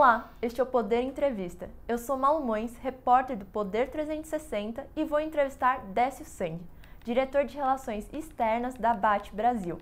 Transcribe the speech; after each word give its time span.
Olá, 0.00 0.30
este 0.40 0.62
é 0.62 0.64
o 0.64 0.66
Poder 0.66 1.02
Entrevista. 1.02 1.68
Eu 1.86 1.98
sou 1.98 2.16
Malu 2.16 2.42
Mões, 2.42 2.74
repórter 2.78 3.36
do 3.36 3.44
Poder 3.44 3.90
360 3.90 4.86
e 4.96 5.04
vou 5.04 5.20
entrevistar 5.20 5.80
Décio 5.88 6.24
Sangue, 6.24 6.66
diretor 7.04 7.44
de 7.44 7.54
Relações 7.54 8.08
Externas 8.10 8.72
da 8.76 8.94
BAT 8.94 9.30
Brasil. 9.30 9.76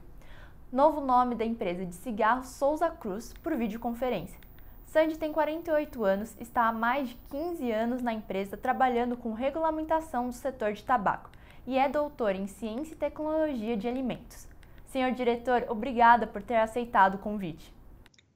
Novo 0.72 1.00
nome 1.00 1.36
da 1.36 1.44
empresa 1.44 1.86
de 1.86 1.94
cigarros 1.94 2.48
Souza 2.48 2.90
Cruz 2.90 3.32
por 3.44 3.54
videoconferência. 3.54 4.40
Sandy 4.86 5.16
tem 5.16 5.32
48 5.32 6.04
anos, 6.04 6.36
está 6.40 6.66
há 6.66 6.72
mais 6.72 7.10
de 7.10 7.14
15 7.30 7.70
anos 7.70 8.02
na 8.02 8.12
empresa 8.12 8.56
trabalhando 8.56 9.16
com 9.16 9.32
regulamentação 9.34 10.26
do 10.26 10.32
setor 10.32 10.72
de 10.72 10.82
tabaco 10.82 11.30
e 11.64 11.78
é 11.78 11.88
doutor 11.88 12.34
em 12.34 12.48
Ciência 12.48 12.94
e 12.94 12.96
Tecnologia 12.96 13.76
de 13.76 13.86
Alimentos. 13.86 14.48
Senhor 14.86 15.12
diretor, 15.12 15.66
obrigada 15.68 16.26
por 16.26 16.42
ter 16.42 16.56
aceitado 16.56 17.14
o 17.14 17.18
convite. 17.18 17.77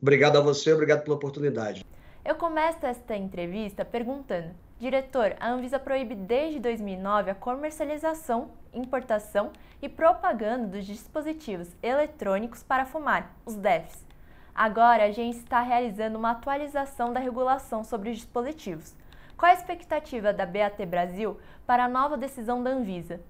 Obrigado 0.03 0.37
a 0.37 0.41
você, 0.41 0.73
obrigado 0.73 1.05
pela 1.05 1.15
oportunidade. 1.15 1.87
Eu 2.25 2.35
começo 2.35 2.85
esta 2.85 3.17
entrevista 3.17 3.85
perguntando: 3.85 4.51
Diretor, 4.77 5.37
a 5.39 5.49
Anvisa 5.49 5.79
proíbe 5.79 6.17
desde 6.17 6.59
2009 6.59 7.31
a 7.31 7.35
comercialização, 7.37 8.51
importação 8.75 9.53
e 9.81 9.89
propaganda 9.89 10.67
dos 10.67 10.85
dispositivos 10.85 11.69
eletrônicos 11.81 12.65
para 12.65 12.85
fumar, 12.85 13.33
os 13.47 13.55
DEFs. 13.55 14.05
Agora, 14.53 15.05
a 15.05 15.07
agência 15.07 15.41
está 15.41 15.63
realizando 15.63 16.19
uma 16.19 16.33
atualização 16.33 17.13
da 17.13 17.21
regulação 17.21 17.85
sobre 17.85 18.11
os 18.11 18.17
dispositivos. 18.17 18.97
Qual 19.37 19.53
a 19.53 19.55
expectativa 19.55 20.33
da 20.33 20.45
BAT 20.45 20.85
Brasil 20.85 21.39
para 21.65 21.85
a 21.85 21.89
nova 21.89 22.17
decisão 22.17 22.61
da 22.61 22.71
Anvisa? 22.71 23.21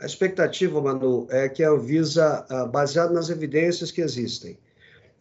A 0.00 0.06
expectativa, 0.06 0.80
Manu, 0.80 1.26
é 1.28 1.46
que 1.46 1.62
a 1.62 1.68
Anvisa, 1.68 2.46
ah, 2.48 2.64
baseada 2.64 3.12
nas 3.12 3.28
evidências 3.28 3.90
que 3.90 4.00
existem, 4.00 4.58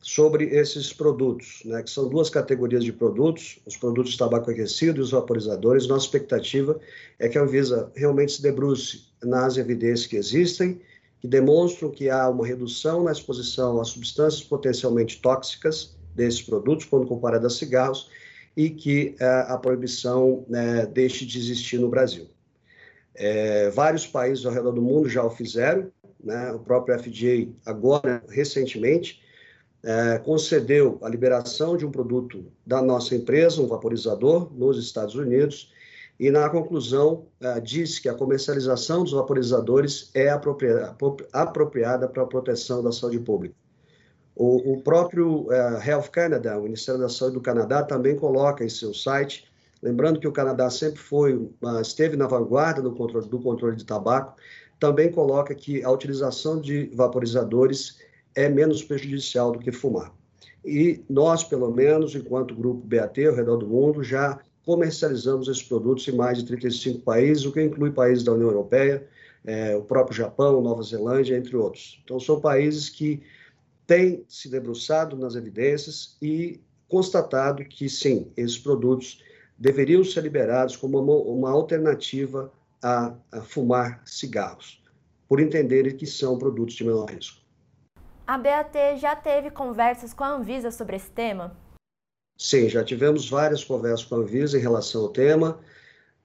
sobre 0.05 0.45
esses 0.55 0.93
produtos, 0.93 1.63
né, 1.65 1.81
que 1.81 1.89
são 1.89 2.07
duas 2.07 2.29
categorias 2.29 2.83
de 2.83 2.93
produtos, 2.93 3.57
os 3.65 3.75
produtos 3.75 4.11
de 4.11 4.19
tabaco 4.19 4.51
aquecido 4.51 4.99
e 4.99 5.01
os 5.01 5.09
vaporizadores. 5.09 5.87
Nossa 5.87 6.05
expectativa 6.05 6.79
é 7.17 7.27
que 7.27 7.39
a 7.39 7.41
Anvisa 7.41 7.91
realmente 7.95 8.33
se 8.33 8.41
debruce 8.43 9.07
nas 9.23 9.57
evidências 9.57 10.05
que 10.05 10.15
existem, 10.15 10.79
que 11.19 11.27
demonstram 11.27 11.89
que 11.89 12.07
há 12.07 12.29
uma 12.29 12.45
redução 12.45 13.03
na 13.03 13.11
exposição 13.11 13.81
a 13.81 13.83
substâncias 13.83 14.43
potencialmente 14.43 15.19
tóxicas 15.19 15.97
desses 16.13 16.43
produtos, 16.43 16.85
quando 16.85 17.07
comparado 17.07 17.47
a 17.47 17.49
cigarros, 17.49 18.07
e 18.55 18.69
que 18.69 19.15
é, 19.19 19.25
a 19.47 19.57
proibição 19.57 20.45
né, 20.47 20.85
deixe 20.85 21.25
de 21.25 21.39
existir 21.39 21.79
no 21.79 21.89
Brasil. 21.89 22.27
É, 23.15 23.71
vários 23.71 24.05
países 24.05 24.45
ao 24.45 24.53
redor 24.53 24.71
do 24.71 24.83
mundo 24.83 25.09
já 25.09 25.23
o 25.23 25.31
fizeram, 25.31 25.91
né, 26.23 26.51
o 26.51 26.59
próprio 26.59 26.95
FDA 26.99 27.51
agora, 27.65 28.23
recentemente, 28.29 29.24
é, 29.85 30.17
concedeu 30.17 30.97
a 31.03 31.07
liberação 31.07 31.77
de 31.77 31.85
um 31.85 31.91
produto 31.91 32.51
da 32.65 32.81
nossa 32.81 33.15
empresa, 33.15 33.61
um 33.61 33.67
vaporizador, 33.67 34.51
nos 34.51 34.83
Estados 34.83 35.13
Unidos, 35.13 35.71
e 36.19 36.31
na 36.31 36.49
conclusão 36.49 37.27
é, 37.39 37.59
disse 37.59 38.01
que 38.01 38.09
a 38.09 38.15
comercialização 38.15 39.03
dos 39.03 39.11
vaporizadores 39.11 40.09
é 40.15 40.29
apropriada, 40.29 40.95
apropriada 41.31 42.07
para 42.07 42.23
a 42.23 42.25
proteção 42.25 42.81
da 42.81 42.91
saúde 42.91 43.19
pública. 43.19 43.53
O, 44.35 44.73
o 44.73 44.81
próprio 44.81 45.45
é, 45.51 45.89
Health 45.89 46.09
Canada, 46.11 46.57
o 46.57 46.63
Ministério 46.63 46.99
da 46.99 47.07
Saúde 47.07 47.35
do 47.35 47.41
Canadá, 47.41 47.83
também 47.83 48.15
coloca 48.15 48.65
em 48.65 48.69
seu 48.69 48.91
site, 48.91 49.45
lembrando 49.83 50.19
que 50.19 50.27
o 50.27 50.31
Canadá 50.31 50.67
sempre 50.71 50.99
foi, 50.99 51.47
esteve 51.79 52.17
na 52.17 52.25
vanguarda 52.25 52.81
do 52.81 52.91
controle, 52.91 53.29
do 53.29 53.39
controle 53.39 53.75
de 53.75 53.85
tabaco, 53.85 54.35
também 54.79 55.11
coloca 55.11 55.53
que 55.53 55.83
a 55.83 55.91
utilização 55.91 56.59
de 56.59 56.89
vaporizadores 56.95 57.97
é 58.35 58.49
menos 58.49 58.83
prejudicial 58.83 59.51
do 59.51 59.59
que 59.59 59.71
fumar. 59.71 60.13
E 60.63 61.03
nós, 61.09 61.43
pelo 61.43 61.71
menos, 61.71 62.15
enquanto 62.15 62.55
grupo 62.55 62.85
BAT, 62.85 63.25
ao 63.25 63.35
redor 63.35 63.57
do 63.57 63.67
mundo, 63.67 64.03
já 64.03 64.39
comercializamos 64.65 65.47
esses 65.47 65.63
produtos 65.63 66.07
em 66.07 66.11
mais 66.11 66.39
de 66.39 66.45
35 66.45 67.01
países, 67.01 67.45
o 67.45 67.51
que 67.51 67.61
inclui 67.61 67.91
países 67.91 68.23
da 68.23 68.33
União 68.33 68.49
Europeia, 68.49 69.07
é, 69.45 69.75
o 69.75 69.83
próprio 69.83 70.17
Japão, 70.17 70.59
Nova 70.61 70.81
Zelândia, 70.81 71.37
entre 71.37 71.55
outros. 71.55 72.01
Então, 72.03 72.19
são 72.19 72.41
países 72.41 72.89
que 72.89 73.21
têm 73.85 74.25
se 74.27 74.49
debruçado 74.49 75.15
nas 75.15 75.35
evidências 75.35 76.17
e 76.19 76.59
constatado 76.89 77.63
que, 77.63 77.87
sim, 77.87 78.31
esses 78.35 78.57
produtos 78.57 79.23
deveriam 79.57 80.03
ser 80.03 80.21
liberados 80.21 80.75
como 80.75 80.99
uma, 80.99 81.13
uma 81.13 81.51
alternativa 81.51 82.51
a, 82.81 83.13
a 83.31 83.41
fumar 83.41 84.01
cigarros, 84.05 84.83
por 85.29 85.39
entenderem 85.39 85.95
que 85.95 86.07
são 86.07 86.37
produtos 86.39 86.75
de 86.75 86.83
menor 86.83 87.09
risco. 87.09 87.44
A 88.27 88.39
BAT 88.39 88.97
já 88.99 89.15
teve 89.15 89.51
conversas 89.51 90.11
com 90.11 90.23
a 90.23 90.35
Anvisa 90.35 90.71
sobre 90.71 90.95
esse 90.95 91.11
tema? 91.11 91.55
Sim, 92.35 92.67
já 92.67 92.83
tivemos 92.83 93.29
várias 93.29 93.63
conversas 93.63 94.03
com 94.03 94.15
a 94.15 94.17
Anvisa 94.17 94.57
em 94.57 94.61
relação 94.61 95.03
ao 95.03 95.09
tema. 95.09 95.59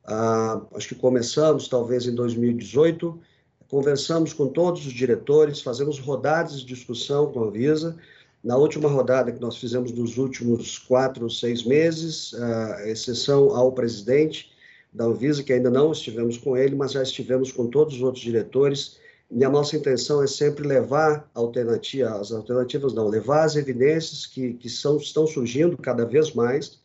Ah, 0.04 0.62
acho 0.74 0.88
que 0.88 0.94
começamos 0.94 1.68
talvez 1.68 2.06
em 2.06 2.14
2018, 2.14 3.20
conversamos 3.68 4.32
com 4.32 4.48
todos 4.48 4.86
os 4.86 4.92
diretores, 4.94 5.60
fazemos 5.60 5.98
rodadas 5.98 6.60
de 6.60 6.64
discussão 6.64 7.30
com 7.30 7.44
a 7.44 7.46
Anvisa. 7.48 7.94
Na 8.42 8.56
última 8.56 8.88
rodada 8.88 9.30
que 9.30 9.40
nós 9.40 9.58
fizemos 9.58 9.92
nos 9.92 10.16
últimos 10.16 10.78
quatro 10.78 11.24
ou 11.24 11.30
seis 11.30 11.64
meses, 11.64 12.32
a 12.32 12.88
exceção 12.88 13.54
ao 13.54 13.72
presidente 13.72 14.50
da 14.90 15.04
Anvisa, 15.04 15.42
que 15.42 15.52
ainda 15.52 15.68
não 15.68 15.92
estivemos 15.92 16.38
com 16.38 16.56
ele, 16.56 16.74
mas 16.74 16.92
já 16.92 17.02
estivemos 17.02 17.52
com 17.52 17.66
todos 17.66 17.96
os 17.96 18.02
outros 18.02 18.24
diretores, 18.24 18.98
e 19.30 19.44
a 19.44 19.48
nossa 19.48 19.76
intenção 19.76 20.22
é 20.22 20.26
sempre 20.26 20.66
levar 20.66 21.30
as 21.34 22.32
alternativas 22.32 22.92
não, 22.92 23.06
levar 23.06 23.44
as 23.44 23.54
evidências 23.54 24.26
que, 24.26 24.54
que 24.54 24.68
são, 24.68 24.96
estão 24.96 25.26
surgindo 25.26 25.76
cada 25.76 26.04
vez 26.04 26.32
mais, 26.32 26.80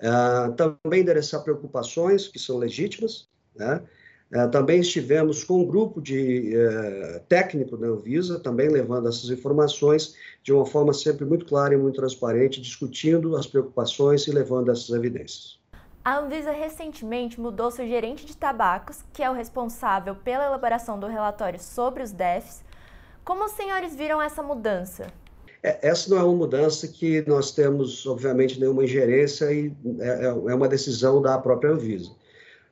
uh, 0.00 0.52
também 0.56 1.02
endereçar 1.02 1.44
preocupações 1.44 2.26
que 2.26 2.38
são 2.40 2.58
legítimas, 2.58 3.28
né? 3.54 3.82
Uh, 4.32 4.48
também 4.48 4.80
estivemos 4.80 5.42
com 5.42 5.60
um 5.60 5.66
grupo 5.66 6.00
de 6.00 6.54
uh, 6.56 7.20
técnico 7.28 7.76
da 7.76 7.88
Anvisa, 7.88 8.38
também 8.38 8.68
levando 8.68 9.08
essas 9.08 9.28
informações 9.28 10.14
de 10.42 10.52
uma 10.52 10.64
forma 10.64 10.92
sempre 10.92 11.24
muito 11.24 11.44
clara 11.44 11.74
e 11.74 11.76
muito 11.76 11.96
transparente, 11.96 12.60
discutindo 12.60 13.36
as 13.36 13.46
preocupações 13.46 14.26
e 14.28 14.32
levando 14.32 14.70
essas 14.70 14.90
evidências. 14.90 15.59
A 16.02 16.18
Anvisa 16.18 16.50
recentemente 16.50 17.38
mudou 17.38 17.70
seu 17.70 17.86
gerente 17.86 18.24
de 18.24 18.34
tabacos, 18.34 19.04
que 19.12 19.22
é 19.22 19.30
o 19.30 19.34
responsável 19.34 20.14
pela 20.14 20.46
elaboração 20.46 20.98
do 20.98 21.06
relatório 21.06 21.60
sobre 21.60 22.02
os 22.02 22.10
DEFs. 22.10 22.62
Como 23.22 23.44
os 23.44 23.52
senhores 23.52 23.94
viram 23.94 24.20
essa 24.20 24.42
mudança? 24.42 25.08
É, 25.62 25.86
essa 25.86 26.08
não 26.08 26.18
é 26.18 26.24
uma 26.24 26.34
mudança 26.34 26.88
que 26.88 27.22
nós 27.28 27.52
temos, 27.52 28.06
obviamente, 28.06 28.58
nenhuma 28.58 28.82
ingerência 28.82 29.52
e 29.52 29.76
é, 29.98 30.08
é, 30.08 30.24
é 30.24 30.54
uma 30.54 30.68
decisão 30.68 31.20
da 31.20 31.36
própria 31.38 31.72
Anvisa. 31.72 32.10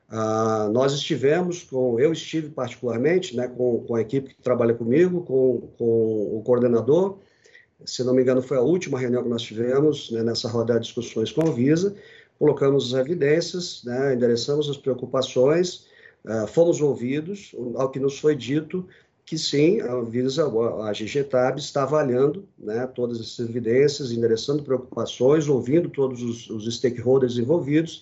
Ah, 0.09 0.67
nós 0.73 0.93
estivemos 0.93 1.61
com, 1.63 1.99
eu 1.99 2.11
estive 2.11 2.49
particularmente, 2.49 3.37
né, 3.37 3.47
com, 3.47 3.83
com 3.87 3.93
a 3.93 4.01
equipe 4.01 4.33
que 4.33 4.41
trabalha 4.41 4.73
comigo, 4.73 5.21
com, 5.21 5.69
com 5.77 6.37
o 6.37 6.41
coordenador, 6.43 7.19
se 7.85 8.03
não 8.03 8.13
me 8.13 8.21
engano 8.21 8.41
foi 8.41 8.57
a 8.57 8.61
última 8.61 8.99
reunião 8.99 9.23
que 9.23 9.29
nós 9.29 9.41
tivemos 9.41 10.11
né, 10.11 10.23
nessa 10.23 10.49
rodada 10.49 10.79
de 10.79 10.87
discussões 10.87 11.31
com 11.31 11.41
a 11.41 11.45
Anvisa, 11.45 11.95
colocamos 12.39 12.93
as 12.93 12.99
evidências, 12.99 13.83
né, 13.83 14.15
endereçamos 14.15 14.69
as 14.69 14.77
preocupações, 14.77 15.85
uh, 16.25 16.47
fomos 16.47 16.81
ouvidos, 16.81 17.53
ao 17.75 17.91
que 17.91 17.99
nos 17.99 18.17
foi 18.17 18.35
dito 18.35 18.87
que 19.29 19.37
sim, 19.37 19.79
a 19.81 20.01
Visa, 20.01 20.43
a 20.47 20.91
GGTAB 20.91 21.59
está 21.59 21.83
avaliando 21.83 22.47
né, 22.57 22.87
todas 22.87 23.19
essas 23.19 23.47
evidências, 23.47 24.11
endereçando 24.11 24.63
preocupações, 24.63 25.47
ouvindo 25.47 25.87
todos 25.87 26.23
os, 26.23 26.49
os 26.49 26.75
stakeholders 26.75 27.37
envolvidos, 27.37 28.01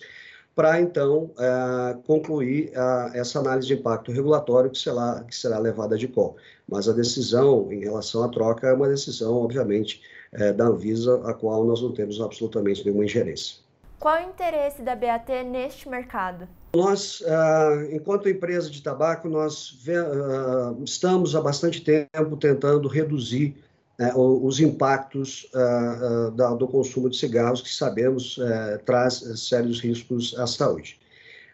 para 0.56 0.80
então 0.80 1.24
uh, 1.34 2.02
concluir 2.06 2.70
uh, 2.70 3.14
essa 3.14 3.40
análise 3.40 3.68
de 3.68 3.74
impacto 3.74 4.10
regulatório 4.10 4.70
que 4.70 4.78
será, 4.78 5.22
que 5.22 5.36
será 5.36 5.58
levada 5.58 5.98
de 5.98 6.08
cor. 6.08 6.36
Mas 6.66 6.88
a 6.88 6.94
decisão 6.94 7.70
em 7.70 7.80
relação 7.80 8.24
à 8.24 8.28
troca 8.30 8.66
é 8.66 8.72
uma 8.72 8.88
decisão, 8.88 9.34
obviamente, 9.34 10.00
uh, 10.32 10.54
da 10.54 10.64
Anvisa, 10.64 11.20
a 11.26 11.34
qual 11.34 11.62
nós 11.66 11.82
não 11.82 11.92
temos 11.92 12.22
absolutamente 12.22 12.86
nenhuma 12.86 13.04
ingerência. 13.04 13.67
Qual 13.98 14.16
o 14.16 14.30
interesse 14.30 14.80
da 14.80 14.94
BAT 14.94 15.28
neste 15.44 15.88
mercado? 15.88 16.48
Nós, 16.74 17.20
uh, 17.22 17.92
enquanto 17.92 18.28
empresa 18.28 18.70
de 18.70 18.80
tabaco, 18.80 19.28
nós 19.28 19.72
uh, 19.88 20.84
estamos 20.84 21.34
há 21.34 21.40
bastante 21.40 21.80
tempo 21.80 22.36
tentando 22.36 22.86
reduzir 22.86 23.56
uh, 23.98 24.46
os 24.46 24.60
impactos 24.60 25.50
ah, 25.52 26.54
do 26.56 26.68
consumo 26.68 27.10
de 27.10 27.16
cigarros, 27.16 27.60
que 27.60 27.74
sabemos 27.74 28.38
eh, 28.40 28.78
traz 28.86 29.14
sérios 29.36 29.80
riscos 29.80 30.38
à 30.38 30.46
saúde. 30.46 31.00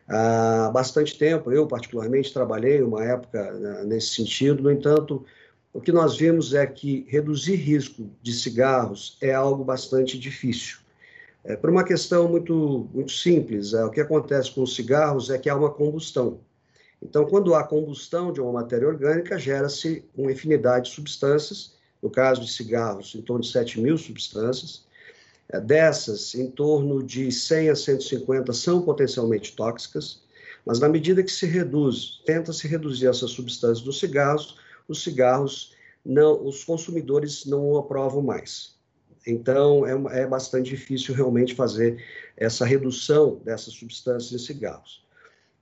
Há 0.06 0.70
bastante 0.70 1.16
tempo, 1.16 1.50
eu 1.50 1.66
particularmente 1.66 2.30
trabalhei 2.30 2.82
uma 2.82 3.02
época 3.02 3.52
nesse 3.86 4.16
sentido, 4.16 4.62
no 4.62 4.70
entanto, 4.70 5.24
o 5.72 5.80
que 5.80 5.90
nós 5.90 6.18
vimos 6.18 6.52
é 6.52 6.66
que 6.66 7.06
reduzir 7.08 7.56
risco 7.56 8.10
de 8.20 8.34
cigarros 8.34 9.16
é 9.22 9.32
algo 9.32 9.64
bastante 9.64 10.18
difícil. 10.18 10.83
É, 11.44 11.56
por 11.56 11.70
uma 11.70 11.84
questão 11.84 12.28
muito, 12.28 12.88
muito 12.92 13.12
simples, 13.12 13.74
é, 13.74 13.84
o 13.84 13.90
que 13.90 14.00
acontece 14.00 14.50
com 14.50 14.62
os 14.62 14.74
cigarros 14.74 15.30
é 15.30 15.38
que 15.38 15.48
há 15.50 15.56
uma 15.56 15.70
combustão. 15.70 16.40
Então, 17.02 17.26
quando 17.26 17.54
há 17.54 17.62
combustão 17.64 18.32
de 18.32 18.40
uma 18.40 18.52
matéria 18.52 18.88
orgânica, 18.88 19.38
gera-se 19.38 20.04
uma 20.16 20.32
infinidade 20.32 20.88
de 20.88 20.94
substâncias, 20.94 21.74
no 22.02 22.10
caso 22.10 22.40
de 22.40 22.50
cigarros, 22.50 23.14
em 23.14 23.22
torno 23.22 23.42
de 23.42 23.50
7 23.50 23.80
mil 23.80 23.98
substâncias, 23.98 24.84
É, 25.48 25.60
dessas, 25.60 26.34
em 26.34 26.50
torno 26.50 27.02
de 27.02 27.30
100 27.30 27.70
a 27.70 27.76
150 27.76 28.52
são 28.54 28.82
potencialmente 28.82 29.54
tóxicas, 29.54 30.22
mas 30.64 30.80
na 30.80 30.88
medida 30.88 31.22
que 31.22 31.30
se 31.32 31.46
reduz, 31.46 32.22
tenta-se 32.26 32.66
reduzir 32.66 33.08
essas 33.08 33.30
substâncias 33.32 33.82
dos 33.82 34.00
cigarros, 34.00 34.56
os 34.88 35.02
cigarros 35.02 35.74
não, 36.04 36.46
os 36.46 36.64
consumidores 36.64 37.44
não 37.46 37.76
aprovam 37.76 38.22
mais. 38.22 38.73
Então, 39.26 39.86
é, 39.86 40.22
é 40.22 40.26
bastante 40.26 40.70
difícil 40.70 41.14
realmente 41.14 41.54
fazer 41.54 42.02
essa 42.36 42.64
redução 42.64 43.40
dessas 43.44 43.74
substâncias 43.74 44.32
em 44.32 44.44
cigarros. 44.44 45.04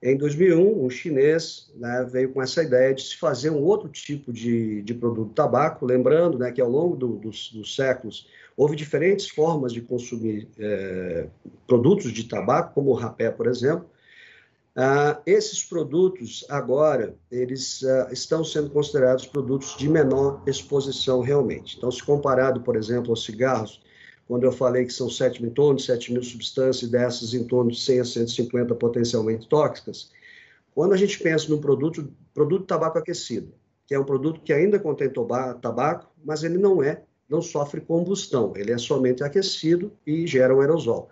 Em 0.02 0.16
2001, 0.16 0.84
um 0.84 0.90
chinês 0.90 1.70
né, 1.76 2.04
veio 2.10 2.32
com 2.32 2.42
essa 2.42 2.60
ideia 2.60 2.92
de 2.92 3.02
se 3.02 3.16
fazer 3.16 3.50
um 3.50 3.62
outro 3.62 3.88
tipo 3.88 4.32
de, 4.32 4.82
de 4.82 4.94
produto 4.94 5.32
tabaco, 5.32 5.86
lembrando 5.86 6.38
né, 6.38 6.50
que 6.50 6.60
ao 6.60 6.68
longo 6.68 6.96
do, 6.96 7.16
dos, 7.18 7.52
dos, 7.52 7.76
séculos 7.76 8.26
houve 8.56 8.74
diferentes 8.74 9.28
formas 9.28 9.72
de 9.72 9.80
consumir 9.80 10.48
é, 10.58 11.28
produtos 11.68 12.12
de 12.12 12.24
tabaco, 12.24 12.74
como 12.74 12.90
o 12.90 12.94
rapé, 12.94 13.30
por 13.30 13.46
exemplo, 13.46 13.88
ah, 14.74 15.20
esses 15.26 15.62
produtos 15.62 16.44
agora 16.48 17.14
eles 17.30 17.84
ah, 17.84 18.08
estão 18.10 18.42
sendo 18.42 18.70
considerados 18.70 19.26
produtos 19.26 19.76
de 19.76 19.88
menor 19.88 20.42
exposição 20.46 21.20
realmente. 21.20 21.76
Então, 21.76 21.90
se 21.90 22.02
comparado, 22.02 22.62
por 22.62 22.76
exemplo, 22.76 23.10
aos 23.10 23.24
cigarros, 23.24 23.82
quando 24.26 24.44
eu 24.44 24.52
falei 24.52 24.86
que 24.86 24.92
são 24.92 25.10
7 25.10 25.42
mil, 25.42 25.74
de 25.74 25.82
7 25.82 26.12
mil 26.12 26.22
substâncias, 26.22 26.90
dessas 26.90 27.34
em 27.34 27.44
torno 27.44 27.70
de 27.70 27.80
100 27.80 28.00
a 28.00 28.04
150 28.04 28.74
potencialmente 28.76 29.46
tóxicas, 29.46 30.10
quando 30.74 30.94
a 30.94 30.96
gente 30.96 31.18
pensa 31.18 31.50
no 31.50 31.60
produto, 31.60 32.10
produto 32.32 32.64
tabaco 32.64 32.98
aquecido, 32.98 33.52
que 33.86 33.94
é 33.94 33.98
um 33.98 34.04
produto 34.04 34.40
que 34.40 34.54
ainda 34.54 34.78
contém 34.78 35.10
tabaco, 35.60 36.10
mas 36.24 36.44
ele 36.44 36.56
não 36.56 36.82
é, 36.82 37.02
não 37.28 37.42
sofre 37.42 37.80
combustão, 37.80 38.54
ele 38.56 38.72
é 38.72 38.78
somente 38.78 39.22
aquecido 39.22 39.92
e 40.06 40.26
gera 40.26 40.56
um 40.56 40.60
aerosol. 40.60 41.10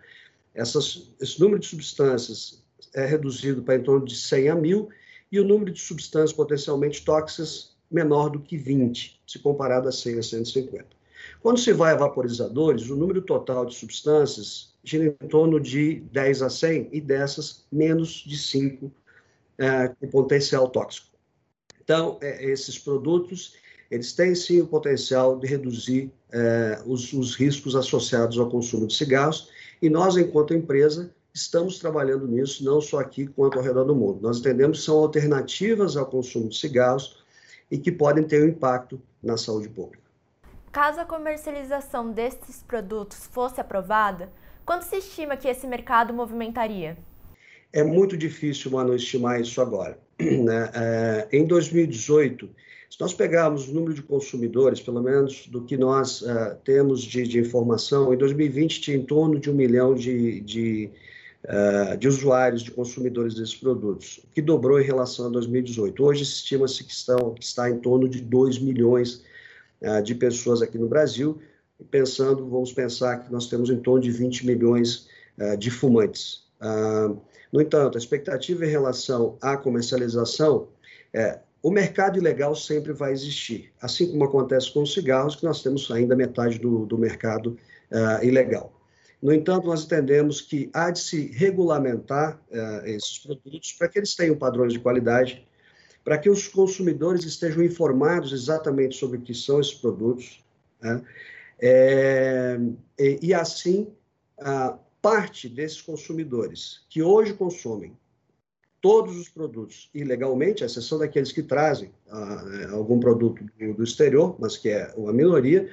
Essas, 0.55 1.13
esse 1.21 1.39
número 1.39 1.61
de 1.61 1.67
substâncias 1.67 2.60
é 2.95 3.07
reduzido 3.07 3.63
para 3.63 3.77
em 3.77 3.83
torno 3.83 4.05
de 4.05 4.17
100 4.17 4.49
a 4.49 4.55
1000 4.55 4.89
e 5.31 5.41
o 5.41 5.45
número 5.45 5.71
de 5.71 5.81
substâncias 5.81 6.33
potencialmente 6.33 7.05
tóxicas 7.05 7.77
menor 7.91 8.31
do 8.31 8.41
que 8.41 8.57
20, 8.57 9.21
se 9.27 9.39
comparado 9.39 9.89
a 9.89 9.93
100 9.93 10.19
a 10.19 10.23
150. 10.23 10.87
Quando 11.43 11.59
se 11.59 11.73
vai 11.73 11.93
a 11.93 11.97
vaporizadores, 11.97 12.89
o 12.89 12.97
número 12.97 13.23
total 13.23 13.65
de 13.67 13.75
substâncias 13.75 14.75
gira 14.83 15.05
em 15.05 15.29
torno 15.29 15.61
de 15.61 16.01
10 16.13 16.43
a 16.43 16.51
100 16.51 16.89
e 16.93 17.01
dessas 17.01 17.65
menos 17.71 18.25
de 18.27 18.39
5 18.39 18.91
é, 19.59 19.89
com 19.89 20.09
potencial 20.09 20.69
tóxico. 20.69 21.09
Então, 21.83 22.19
é, 22.21 22.45
esses 22.51 22.79
produtos, 22.79 23.55
eles 23.91 24.13
têm 24.13 24.35
sim 24.35 24.61
o 24.61 24.67
potencial 24.67 25.39
de 25.39 25.47
reduzir 25.47 26.11
é, 26.33 26.81
os, 26.87 27.13
os 27.13 27.35
riscos 27.35 27.75
associados 27.75 28.39
ao 28.39 28.49
consumo 28.49 28.87
de 28.87 28.95
cigarros 28.95 29.51
e 29.83 29.91
nós, 29.91 30.17
enquanto 30.17 30.55
empresa, 30.55 31.15
estamos 31.33 31.79
trabalhando 31.79 32.27
nisso, 32.27 32.65
não 32.65 32.81
só 32.81 32.99
aqui, 32.99 33.27
quanto 33.27 33.59
ao 33.59 33.65
redor 33.65 33.85
do 33.85 33.95
mundo. 33.95 34.21
Nós 34.23 34.39
entendemos 34.39 34.79
que 34.79 34.85
são 34.85 34.99
alternativas 34.99 35.97
ao 35.97 36.07
consumo 36.07 36.49
de 36.49 36.59
cigarros 36.59 37.25
e 37.71 37.79
que 37.79 37.93
podem 37.93 38.25
ter 38.25 38.43
um 38.43 38.49
impacto 38.49 39.01
na 39.23 39.37
saúde 39.37 39.69
pública. 39.69 40.03
Caso 40.73 41.01
a 41.01 41.05
comercialização 41.05 42.13
destes 42.13 42.63
produtos 42.63 43.29
fosse 43.33 43.61
aprovada, 43.61 44.31
quanto 44.65 44.85
se 44.85 44.97
estima 44.97 45.37
que 45.37 45.49
esse 45.49 45.67
mercado 45.67 46.13
movimentaria? 46.13 46.97
É 47.73 47.83
muito 47.83 48.17
difícil, 48.17 48.71
Manu, 48.71 48.95
estimar 48.95 49.41
isso 49.41 49.61
agora. 49.61 49.99
Né? 50.21 50.71
É, 50.75 51.29
em 51.33 51.47
2018, 51.47 52.51
se 52.91 53.01
nós 53.01 53.15
pegarmos 53.15 53.69
o 53.69 53.73
número 53.73 53.95
de 53.95 54.03
consumidores, 54.03 54.81
pelo 54.81 55.01
menos 55.01 55.47
do 55.47 55.63
que 55.63 55.77
nós 55.77 56.21
uh, 56.23 56.57
temos 56.63 57.03
de, 57.03 57.23
de, 57.23 57.39
informação, 57.39 58.13
em 58.13 58.19
2020 58.19 58.81
tinha 58.81 58.97
em 58.97 59.03
torno 59.03 59.39
de 59.39 59.49
um 59.49 59.55
milhão 59.55 59.95
de, 59.95 60.41
de 60.41 60.91
uh, 61.45 61.97
de 61.97 62.09
usuários, 62.09 62.63
de 62.63 62.71
consumidores 62.71 63.35
desses 63.35 63.55
produtos, 63.55 64.21
que 64.35 64.43
dobrou 64.43 64.81
em 64.81 64.85
relação 64.85 65.27
a 65.27 65.29
2018. 65.31 66.03
Hoje 66.03 66.23
estima-se 66.23 66.85
que, 66.85 66.93
estão, 66.93 67.35
está 67.39 67.71
em 67.71 67.79
torno 67.79 68.09
de 68.09 68.21
2 68.21 68.59
milhões 68.59 69.23
uh, 69.83 70.03
de 70.03 70.15
pessoas 70.15 70.63
aqui 70.63 70.79
no 70.79 70.89
Brasil, 70.89 71.41
pensando, 71.91 72.47
vamos 72.49 72.73
pensar 72.73 73.19
que 73.19 73.33
nós 73.33 73.49
temos 73.49 73.71
em 73.71 73.79
torno 73.79 74.03
de 74.03 74.11
20 74.11 74.47
milhões 74.47 75.09
uh, 75.39 75.57
de 75.57 75.71
fumantes. 75.71 76.45
no 77.53 77.61
entanto, 77.61 77.97
a 77.97 77.99
expectativa 77.99 78.67
em 78.67 78.69
relação 78.69 79.39
à 79.41 79.57
comercialização 79.57 80.69
é 81.13 81.41
o 81.63 81.71
mercado 81.71 82.19
ilegal 82.19 82.55
sempre 82.55 82.93
vai 82.93 83.13
existir, 83.13 83.71
assim 83.83 84.11
como 84.11 84.25
acontece 84.25 84.73
com 84.73 84.83
os 84.83 84.95
cigarros, 84.95 85.37
que 85.37 85.45
nós 85.45 85.63
temos 85.63 85.91
ainda 85.91 86.17
metade 86.17 86.59
do, 86.59 86.87
do 86.87 86.97
mercado 86.97 87.59
uh, 87.91 88.25
ilegal. 88.25 88.73
No 89.23 89.33
entanto, 89.33 89.67
nós 89.67 89.85
entendemos 89.85 90.41
que 90.41 90.71
há 90.73 90.91
de 90.91 91.01
se 91.01 91.27
regulamentar 91.33 92.41
uh, 92.51 92.87
esses 92.87 93.19
produtos 93.19 93.73
para 93.75 93.89
que 93.89 93.99
eles 93.99 94.15
tenham 94.15 94.37
padrões 94.37 94.73
de 94.73 94.79
qualidade, 94.79 95.47
para 96.03 96.17
que 96.17 96.31
os 96.31 96.49
consumidores 96.49 97.25
estejam 97.25 97.63
informados 97.63 98.33
exatamente 98.33 98.97
sobre 98.97 99.19
o 99.19 99.21
que 99.21 99.35
são 99.35 99.61
esses 99.61 99.75
produtos, 99.75 100.43
né? 100.81 101.03
é, 101.61 102.59
e, 102.99 103.19
e, 103.29 103.35
assim, 103.35 103.93
parte 105.03 105.49
desses 105.49 105.83
consumidores 105.83 106.87
que 106.89 107.03
hoje 107.03 107.35
consomem 107.35 107.95
todos 108.81 109.19
os 109.19 109.29
produtos 109.29 109.91
ilegalmente, 109.95 110.63
à 110.63 110.67
exceção 110.67 110.99
daqueles 110.99 111.33
que 111.33 111.43
trazem 111.43 111.93
uh, 112.09 112.75
algum 112.75 112.99
produto 112.99 113.45
do 113.77 113.85
exterior, 113.85 114.37
mas 114.39 114.57
que 114.57 114.71
é 114.71 114.93
uma 114.97 115.13
minoria, 115.13 115.71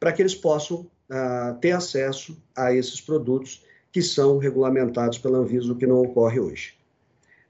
para 0.00 0.12
que 0.12 0.20
eles 0.20 0.34
possam 0.34 0.90
ter 1.60 1.72
acesso 1.72 2.36
a 2.56 2.72
esses 2.72 3.00
produtos 3.00 3.64
que 3.92 4.00
são 4.02 4.38
regulamentados 4.38 5.18
pela 5.18 5.38
Anvisa, 5.38 5.72
o 5.72 5.76
que 5.76 5.86
não 5.86 6.00
ocorre 6.00 6.38
hoje. 6.38 6.74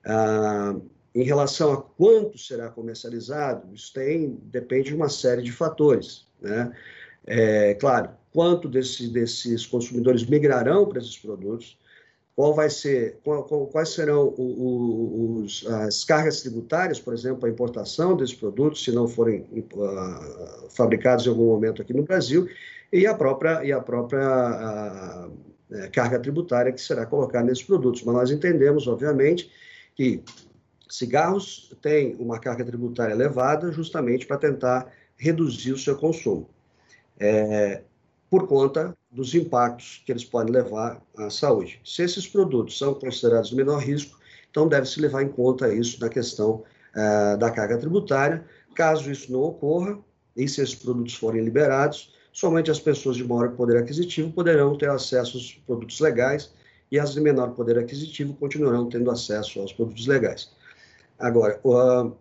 Uh, 0.06 0.80
em 1.14 1.24
relação 1.24 1.72
a 1.72 1.82
quanto 1.82 2.38
será 2.38 2.68
comercializado, 2.70 3.74
isso 3.74 3.92
tem, 3.92 4.38
depende 4.44 4.90
de 4.90 4.94
uma 4.94 5.08
série 5.08 5.42
de 5.42 5.52
fatores. 5.52 6.26
Né? 6.40 6.72
É, 7.26 7.74
claro, 7.74 8.10
quanto 8.32 8.68
desse, 8.68 9.08
desses 9.08 9.66
consumidores 9.66 10.24
migrarão 10.24 10.88
para 10.88 10.98
esses 10.98 11.18
produtos, 11.18 11.78
qual 12.36 12.54
vai 12.54 12.70
ser, 12.70 13.18
qual, 13.22 13.44
qual, 13.44 13.66
quais 13.66 13.90
serão 13.90 14.32
os, 14.38 15.66
as 15.66 16.04
cargas 16.04 16.40
tributárias, 16.40 17.00
por 17.00 17.12
exemplo, 17.12 17.44
a 17.44 17.50
importação 17.50 18.16
desses 18.16 18.34
produtos, 18.34 18.82
se 18.84 18.92
não 18.92 19.06
forem 19.06 19.40
uh, 19.52 20.70
fabricados 20.70 21.26
em 21.26 21.29
algum 21.29 21.46
momento 21.46 21.82
aqui 21.82 21.93
no 21.93 22.05
Brasil, 22.05 22.48
e 22.93 23.06
a 23.06 23.15
própria, 23.15 23.65
e 23.65 23.73
a 23.73 23.81
própria 23.81 24.27
a, 24.27 25.29
a 25.85 25.89
carga 25.93 26.19
tributária 26.19 26.73
que 26.73 26.81
será 26.81 27.06
colocada 27.06 27.47
nesses 27.47 27.65
produtos. 27.65 28.03
Mas 28.03 28.15
nós 28.15 28.31
entendemos, 28.31 28.87
obviamente, 28.87 29.51
que 29.94 30.23
cigarros 30.89 31.75
têm 31.81 32.17
uma 32.19 32.39
carga 32.39 32.65
tributária 32.65 33.13
elevada 33.13 33.70
justamente 33.70 34.27
para 34.27 34.39
tentar 34.39 34.93
reduzir 35.17 35.73
o 35.73 35.79
seu 35.79 35.97
consumo, 35.97 36.49
é, 37.19 37.82
por 38.29 38.49
conta 38.49 38.97
dos 39.11 39.35
impactos 39.35 40.03
que 40.05 40.13
eles 40.13 40.25
podem 40.25 40.53
levar 40.53 41.01
à 41.17 41.31
saúde. 41.31 41.81
Se 41.85 42.03
esses 42.03 42.27
produtos 42.27 42.79
são 42.79 42.94
considerados 42.94 43.51
de 43.51 43.56
menor 43.56 43.79
risco, 43.79 44.19
então 44.51 44.67
deve-se 44.67 45.01
levar 45.01 45.23
em 45.23 45.29
conta 45.29 45.73
isso 45.73 46.01
na 46.01 46.09
questão 46.09 46.65
é, 46.94 47.37
da 47.37 47.51
carga 47.51 47.79
tributária. 47.79 48.44
Caso 48.75 49.11
isso 49.11 49.31
não 49.31 49.43
ocorra, 49.43 49.99
e 50.37 50.49
se 50.49 50.61
esses 50.61 50.75
produtos 50.75 51.15
forem 51.15 51.43
liberados, 51.43 52.15
somente 52.32 52.70
as 52.70 52.81
pessoas 52.81 53.17
de 53.17 53.25
maior 53.25 53.51
poder 53.56 53.77
aquisitivo 53.77 54.32
poderão 54.32 54.77
ter 54.77 54.89
acesso 54.89 55.37
aos 55.37 55.53
produtos 55.67 56.01
legais 56.01 56.53
e 56.91 56.99
as 56.99 57.13
de 57.13 57.20
menor 57.20 57.51
poder 57.51 57.79
aquisitivo 57.79 58.34
continuarão 58.34 58.89
tendo 58.89 59.10
acesso 59.10 59.60
aos 59.60 59.72
produtos 59.72 60.06
legais. 60.06 60.51
Agora, 61.19 61.60
uh, 61.65 62.17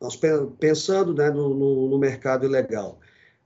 nós 0.00 0.18
pensando 0.58 1.14
né, 1.14 1.30
no, 1.30 1.54
no, 1.54 1.88
no, 1.88 1.98
mercado 1.98 2.44
ilegal, 2.44 2.98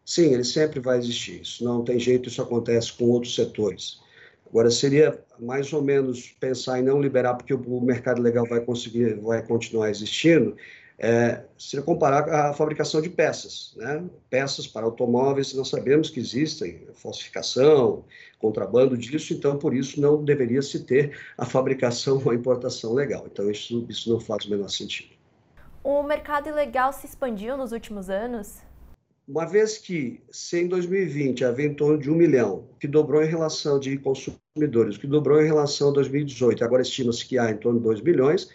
sim, 0.04 0.32
ele 0.32 0.44
sempre 0.44 0.80
vai 0.80 0.98
existir, 0.98 1.42
isso 1.42 1.64
não 1.64 1.84
tem 1.84 1.98
jeito, 1.98 2.28
isso 2.28 2.40
acontece 2.40 2.92
com 2.92 3.10
outros 3.10 3.34
setores. 3.34 4.00
Agora, 4.48 4.70
seria 4.70 5.22
mais 5.38 5.72
ou 5.72 5.82
menos 5.82 6.34
pensar 6.40 6.78
em 6.78 6.82
não 6.82 7.00
liberar 7.00 7.34
porque 7.34 7.52
o 7.52 7.80
mercado 7.80 8.22
legal 8.22 8.46
vai 8.46 8.60
conseguir, 8.60 9.14
vai 9.20 9.44
continuar 9.44 9.90
existindo, 9.90 10.56
é, 10.98 11.42
se 11.58 11.80
comparar 11.82 12.28
a 12.28 12.52
fabricação 12.54 13.02
de 13.02 13.10
peças, 13.10 13.74
né? 13.76 14.02
Peças 14.30 14.66
para 14.66 14.86
automóveis, 14.86 15.52
nós 15.52 15.68
sabemos 15.68 16.08
que 16.08 16.20
existem 16.20 16.86
falsificação, 16.94 18.04
contrabando 18.38 18.96
disso, 18.96 19.34
então 19.34 19.58
por 19.58 19.74
isso 19.74 20.00
não 20.00 20.24
deveria 20.24 20.62
se 20.62 20.84
ter 20.84 21.18
a 21.36 21.44
fabricação 21.44 22.20
ou 22.24 22.30
a 22.30 22.34
importação 22.34 22.94
legal. 22.94 23.26
Então 23.30 23.50
isso, 23.50 23.84
isso 23.88 24.10
não 24.10 24.18
faz 24.18 24.46
o 24.46 24.50
menor 24.50 24.68
sentido. 24.68 25.10
O 25.84 26.02
mercado 26.02 26.48
ilegal 26.48 26.92
se 26.92 27.06
expandiu 27.06 27.56
nos 27.56 27.72
últimos 27.72 28.08
anos? 28.08 28.60
Uma 29.28 29.44
vez 29.44 29.76
que, 29.76 30.20
se 30.30 30.62
em 30.62 30.68
2020 30.68 31.44
havia 31.44 31.66
em 31.66 31.74
torno 31.74 31.98
de 31.98 32.10
um 32.10 32.14
milhão, 32.14 32.68
que 32.78 32.86
dobrou 32.86 33.22
em 33.22 33.26
relação 33.26 33.78
de 33.78 33.98
consumidores, 33.98 34.96
que 34.96 35.06
dobrou 35.06 35.42
em 35.42 35.46
relação 35.46 35.90
a 35.90 35.92
2018, 35.92 36.64
agora 36.64 36.82
estima-se 36.82 37.26
que 37.26 37.36
há 37.36 37.50
em 37.50 37.56
torno 37.56 37.80
de 37.80 37.84
2 37.84 38.00
bilhões, 38.00 38.48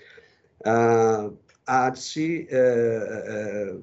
ah, 0.66 1.30
há 1.66 1.90
de 1.90 2.00
se 2.00 2.48
é, 2.50 2.56
é, 2.58 3.76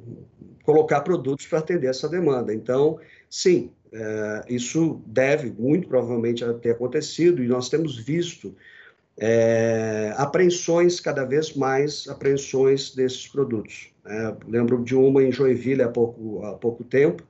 colocar 0.64 1.00
produtos 1.00 1.46
para 1.46 1.58
atender 1.58 1.88
essa 1.88 2.08
demanda. 2.08 2.52
Então, 2.52 2.98
sim, 3.30 3.70
é, 3.92 4.44
isso 4.48 5.00
deve 5.06 5.50
muito 5.50 5.88
provavelmente 5.88 6.44
ter 6.60 6.72
acontecido 6.72 7.42
e 7.42 7.48
nós 7.48 7.68
temos 7.68 7.96
visto 7.96 8.54
apreensões, 10.16 11.00
cada 11.00 11.24
vez 11.24 11.52
mais 11.52 12.06
apreensões 12.06 12.94
desses 12.94 13.26
produtos. 13.26 13.90
É, 14.06 14.34
lembro 14.46 14.82
de 14.84 14.94
uma 14.94 15.22
em 15.22 15.32
Joinville 15.32 15.82
há 15.82 15.88
pouco, 15.88 16.44
há 16.44 16.52
pouco 16.54 16.84
tempo, 16.84 17.24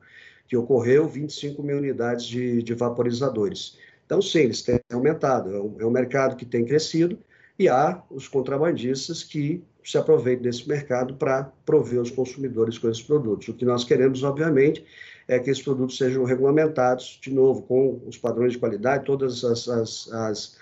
que 0.47 0.57
ocorreu 0.57 1.09
25 1.09 1.63
mil 1.63 1.79
unidades 1.79 2.27
de, 2.27 2.63
de 2.63 2.75
vaporizadores. 2.75 3.79
Então, 4.07 4.23
sim, 4.23 4.41
eles 4.41 4.63
têm 4.63 4.81
aumentado. 4.93 5.55
É 5.55 5.61
um, 5.61 5.77
é 5.81 5.87
um 5.87 5.91
mercado 5.91 6.37
que 6.37 6.47
tem 6.47 6.65
crescido 6.65 7.19
e 7.59 7.69
há 7.69 8.03
os 8.11 8.29
contrabandistas 8.29 9.23
que 9.23 9.65
se 9.85 9.99
aproveitam 9.99 10.43
desse 10.43 10.69
mercado 10.69 11.15
para 11.15 11.45
prover 11.65 12.01
os 12.01 12.11
consumidores 12.11 12.79
com 12.79 12.89
esses 12.89 13.03
produtos. 13.03 13.49
O 13.49 13.55
que 13.55 13.65
nós 13.65 13.85
queremos, 13.85 14.23
obviamente, 14.23 14.85
é 15.27 15.39
que 15.39 15.51
esses 15.51 15.63
produtos 15.63 15.97
sejam 15.97 16.25
regulamentados, 16.25 17.19
de 17.23 17.33
novo, 17.33 17.63
com 17.63 18.01
os 18.07 18.17
padrões 18.17 18.53
de 18.53 18.59
qualidade, 18.59 19.05
todas 19.05 19.45
as, 19.45 19.69
as, 19.69 20.13
as 20.13 20.59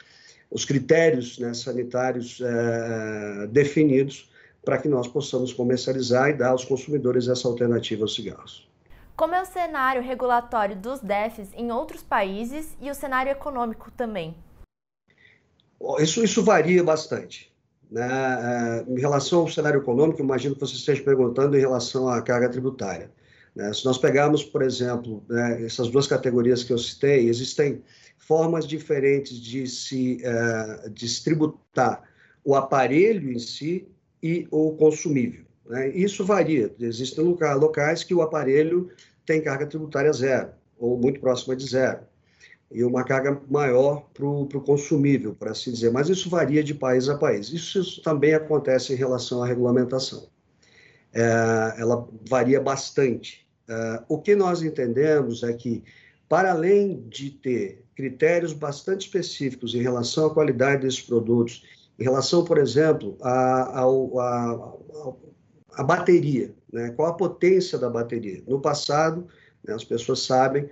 os 0.51 0.65
critérios 0.65 1.39
né, 1.39 1.53
sanitários 1.55 2.41
é, 2.41 3.47
definidos 3.49 4.31
para 4.65 4.79
que 4.79 4.89
nós 4.89 5.07
possamos 5.07 5.53
comercializar 5.53 6.31
e 6.31 6.35
dar 6.35 6.51
aos 6.51 6.65
consumidores 6.65 7.29
essa 7.29 7.47
alternativa 7.47 8.03
aos 8.03 8.15
cigarros. 8.15 8.69
Como 9.17 9.35
é 9.35 9.41
o 9.41 9.47
cenário 9.47 10.03
regulatório 10.03 10.77
dos 10.77 11.01
DEFs 11.01 11.49
em 11.55 11.73
outros 11.73 12.03
países 12.03 12.77
e 12.81 12.91
o 12.91 12.95
cenário 12.95 13.31
econômico 13.31 13.91
também? 13.91 14.37
Isso, 16.01 16.23
isso 16.25 16.43
varia 16.43 16.83
bastante. 16.83 17.53
Né? 17.91 18.07
É, 18.09 18.91
em 18.91 18.99
relação 18.99 19.41
ao 19.41 19.49
cenário 19.49 19.81
econômico, 19.81 20.21
imagino 20.21 20.55
que 20.55 20.61
você 20.61 20.75
esteja 20.75 21.03
perguntando 21.03 21.57
em 21.57 21.61
relação 21.61 22.09
à 22.09 22.21
carga 22.21 22.49
tributária. 22.49 23.11
Né? 23.55 23.73
Se 23.73 23.85
nós 23.85 23.99
pegarmos, 23.99 24.43
por 24.43 24.63
exemplo, 24.63 25.25
né, 25.29 25.65
essas 25.65 25.89
duas 25.89 26.07
categorias 26.07 26.63
que 26.63 26.73
eu 26.73 26.79
citei, 26.79 27.29
existem 27.29 27.83
formas 28.19 28.67
diferentes 28.67 29.41
de 29.41 29.67
se 29.67 30.21
uh, 30.25 30.91
distributar 30.91 32.03
o 32.45 32.55
aparelho 32.55 33.33
em 33.33 33.39
si 33.39 33.87
e 34.23 34.47
o 34.51 34.73
consumível. 34.73 35.45
Né? 35.67 35.91
Isso 35.91 36.25
varia. 36.25 36.75
Existem 36.79 37.25
locais 37.25 38.05
que 38.05 38.15
o 38.15 38.23
aparelho 38.23 38.91
tem 39.25 39.43
carga 39.43 39.67
tributária 39.67 40.13
zero, 40.13 40.51
ou 40.79 40.97
muito 40.97 41.21
próxima 41.21 41.57
de 41.57 41.67
zero, 41.67 42.01
e 42.71 42.83
uma 42.85 43.05
carga 43.05 43.41
maior 43.49 44.09
para 44.13 44.27
o 44.27 44.61
consumível, 44.61 45.35
por 45.35 45.49
assim 45.49 45.73
dizer. 45.73 45.91
Mas 45.91 46.09
isso 46.09 46.29
varia 46.29 46.63
de 46.63 46.75
país 46.75 47.09
a 47.09 47.17
país. 47.17 47.53
Isso, 47.53 47.81
isso 47.81 48.03
também 48.03 48.35
acontece 48.35 48.93
em 48.93 48.97
relação 48.97 49.43
à 49.43 49.47
regulamentação. 49.47 50.29
É, 51.13 51.75
ela 51.79 52.07
varia 52.29 52.61
bastante. 52.61 53.47
É, 53.69 54.03
o 54.09 54.19
que 54.19 54.35
nós 54.35 54.63
entendemos 54.63 55.43
é 55.43 55.53
que, 55.53 55.83
para 56.29 56.53
além 56.53 57.05
de 57.09 57.31
ter 57.31 57.85
critérios 57.95 58.53
bastante 58.53 59.07
específicos 59.07 59.75
em 59.75 59.81
relação 59.81 60.27
à 60.27 60.35
qualidade 60.35 60.83
desses 60.83 61.01
produtos, 61.01 61.65
em 61.99 62.05
relação, 62.05 62.45
por 62.45 62.59
exemplo, 62.59 63.17
à, 63.23 63.87
bateria, 65.83 66.55
né? 66.71 66.91
qual 66.91 67.09
a 67.09 67.15
potência 67.15 67.79
da 67.79 67.89
bateria. 67.89 68.43
No 68.47 68.61
passado, 68.61 69.27
né, 69.65 69.75
as 69.75 69.85
pessoas 69.85 70.21
sabem, 70.21 70.69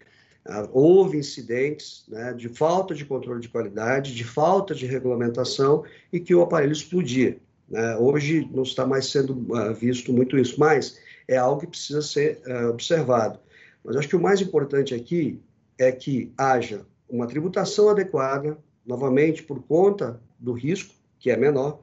houve 0.72 1.18
incidentes 1.18 2.04
né, 2.08 2.32
de 2.34 2.48
falta 2.48 2.94
de 2.94 3.04
controle 3.04 3.40
de 3.40 3.48
qualidade, 3.48 4.14
de 4.14 4.24
falta 4.24 4.74
de 4.74 4.86
regulamentação 4.86 5.84
e 6.12 6.20
que 6.20 6.34
o 6.34 6.42
aparelho 6.42 6.72
explodia. 6.72 7.38
Né? 7.68 7.96
Hoje 7.96 8.48
não 8.52 8.62
está 8.62 8.86
mais 8.86 9.06
sendo 9.06 9.32
uh, 9.54 9.72
visto 9.74 10.12
muito 10.12 10.38
isso, 10.38 10.60
mas 10.60 10.98
é 11.26 11.36
algo 11.36 11.60
que 11.60 11.66
precisa 11.66 12.02
ser 12.02 12.40
uh, 12.46 12.68
observado. 12.68 13.38
Mas 13.82 13.96
acho 13.96 14.08
que 14.08 14.16
o 14.16 14.20
mais 14.20 14.40
importante 14.40 14.94
aqui 14.94 15.40
é 15.78 15.90
que 15.90 16.32
haja 16.36 16.84
uma 17.08 17.26
tributação 17.26 17.88
adequada, 17.88 18.58
novamente 18.84 19.42
por 19.42 19.62
conta 19.62 20.20
do 20.38 20.52
risco, 20.52 20.94
que 21.18 21.30
é 21.30 21.36
menor, 21.36 21.80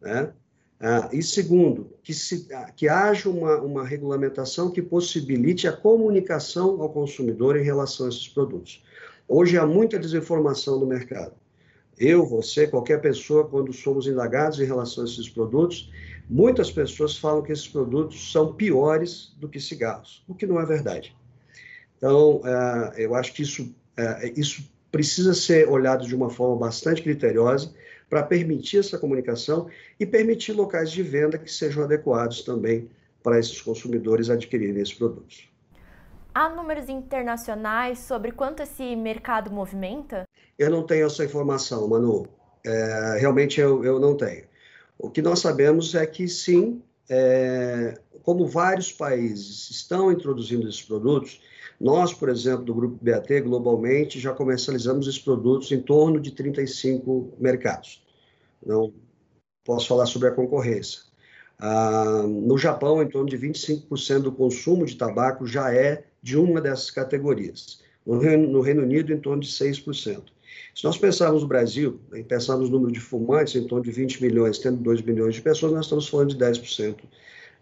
né? 0.00 0.32
Ah, 0.84 1.08
e 1.12 1.22
segundo, 1.22 1.92
que, 2.02 2.12
se, 2.12 2.48
que 2.74 2.88
haja 2.88 3.30
uma, 3.30 3.56
uma 3.60 3.86
regulamentação 3.86 4.68
que 4.68 4.82
possibilite 4.82 5.68
a 5.68 5.72
comunicação 5.72 6.82
ao 6.82 6.90
consumidor 6.90 7.56
em 7.56 7.62
relação 7.62 8.06
a 8.06 8.08
esses 8.08 8.26
produtos. 8.26 8.82
Hoje 9.28 9.56
há 9.56 9.64
muita 9.64 9.96
desinformação 9.96 10.80
no 10.80 10.86
mercado. 10.86 11.34
Eu, 11.96 12.26
você, 12.26 12.66
qualquer 12.66 13.00
pessoa, 13.00 13.46
quando 13.46 13.72
somos 13.72 14.08
indagados 14.08 14.58
em 14.58 14.64
relação 14.64 15.04
a 15.04 15.06
esses 15.06 15.28
produtos, 15.28 15.88
muitas 16.28 16.72
pessoas 16.72 17.16
falam 17.16 17.42
que 17.42 17.52
esses 17.52 17.68
produtos 17.68 18.32
são 18.32 18.52
piores 18.52 19.36
do 19.38 19.48
que 19.48 19.60
cigarros, 19.60 20.24
o 20.26 20.34
que 20.34 20.46
não 20.46 20.60
é 20.60 20.66
verdade. 20.66 21.16
Então, 21.96 22.40
ah, 22.42 22.92
eu 22.96 23.14
acho 23.14 23.32
que 23.32 23.42
isso 23.42 23.72
é, 23.96 24.32
isso 24.36 24.64
precisa 24.90 25.32
ser 25.32 25.68
olhado 25.68 26.06
de 26.06 26.14
uma 26.14 26.28
forma 26.28 26.56
bastante 26.56 27.02
criteriosa 27.02 27.72
para 28.12 28.22
permitir 28.22 28.80
essa 28.80 28.98
comunicação 28.98 29.70
e 29.98 30.04
permitir 30.04 30.52
locais 30.52 30.90
de 30.90 31.02
venda 31.02 31.38
que 31.38 31.50
sejam 31.50 31.82
adequados 31.82 32.42
também 32.42 32.90
para 33.22 33.38
esses 33.38 33.58
consumidores 33.62 34.28
adquirirem 34.28 34.82
esses 34.82 34.92
produtos. 34.92 35.48
Há 36.34 36.50
números 36.50 36.90
internacionais 36.90 38.00
sobre 38.00 38.30
quanto 38.30 38.62
esse 38.62 38.94
mercado 38.96 39.50
movimenta? 39.50 40.24
Eu 40.58 40.68
não 40.68 40.82
tenho 40.84 41.06
essa 41.06 41.24
informação, 41.24 41.88
Manu. 41.88 42.28
É, 42.62 43.16
realmente 43.18 43.58
eu, 43.58 43.82
eu 43.82 43.98
não 43.98 44.14
tenho. 44.14 44.44
O 44.98 45.08
que 45.08 45.22
nós 45.22 45.38
sabemos 45.38 45.94
é 45.94 46.04
que 46.04 46.28
sim, 46.28 46.82
é, 47.08 47.98
como 48.22 48.46
vários 48.46 48.92
países 48.92 49.70
estão 49.70 50.12
introduzindo 50.12 50.68
esses 50.68 50.82
produtos, 50.82 51.40
nós, 51.82 52.14
por 52.14 52.28
exemplo, 52.28 52.64
do 52.64 52.72
Grupo 52.72 53.04
BAT, 53.04 53.28
globalmente, 53.40 54.20
já 54.20 54.32
comercializamos 54.32 55.08
esses 55.08 55.18
produtos 55.18 55.72
em 55.72 55.80
torno 55.80 56.20
de 56.20 56.30
35 56.30 57.32
mercados. 57.40 58.00
Não 58.64 58.92
posso 59.64 59.88
falar 59.88 60.06
sobre 60.06 60.28
a 60.28 60.30
concorrência. 60.30 61.00
Ah, 61.58 62.22
no 62.24 62.56
Japão, 62.56 63.02
em 63.02 63.08
torno 63.08 63.28
de 63.28 63.36
25% 63.36 64.20
do 64.20 64.30
consumo 64.30 64.86
de 64.86 64.94
tabaco 64.94 65.44
já 65.44 65.74
é 65.74 66.04
de 66.22 66.38
uma 66.38 66.60
dessas 66.60 66.88
categorias. 66.88 67.80
No 68.06 68.20
Reino, 68.20 68.48
no 68.48 68.60
Reino 68.60 68.82
Unido, 68.82 69.12
em 69.12 69.18
torno 69.18 69.42
de 69.42 69.48
6%. 69.48 70.22
Se 70.76 70.84
nós 70.84 70.96
pensarmos 70.96 71.42
no 71.42 71.48
Brasil, 71.48 72.00
e 72.14 72.22
pensarmos 72.22 72.70
no 72.70 72.76
número 72.76 72.92
de 72.92 73.00
fumantes, 73.00 73.56
em 73.56 73.66
torno 73.66 73.84
de 73.84 73.90
20 73.90 74.22
milhões, 74.22 74.60
tendo 74.60 74.76
2 74.76 75.02
milhões 75.02 75.34
de 75.34 75.42
pessoas, 75.42 75.72
nós 75.72 75.86
estamos 75.86 76.06
falando 76.06 76.28
de 76.28 76.38
10% 76.38 76.96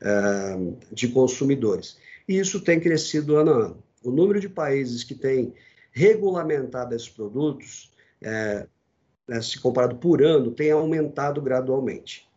ah, 0.02 0.58
de 0.92 1.08
consumidores. 1.08 1.96
E 2.28 2.38
isso 2.38 2.60
tem 2.60 2.78
crescido 2.78 3.36
ano 3.36 3.50
a 3.50 3.64
ano 3.64 3.89
o 4.02 4.10
número 4.10 4.40
de 4.40 4.48
países 4.48 5.04
que 5.04 5.14
têm 5.14 5.54
regulamentado 5.92 6.94
esses 6.94 7.08
produtos, 7.08 7.90
é, 8.22 8.66
né, 9.26 9.40
se 9.40 9.58
comparado 9.60 9.96
por 9.96 10.22
ano, 10.22 10.50
tem 10.50 10.70
aumentado 10.70 11.40
gradualmente. 11.40 12.28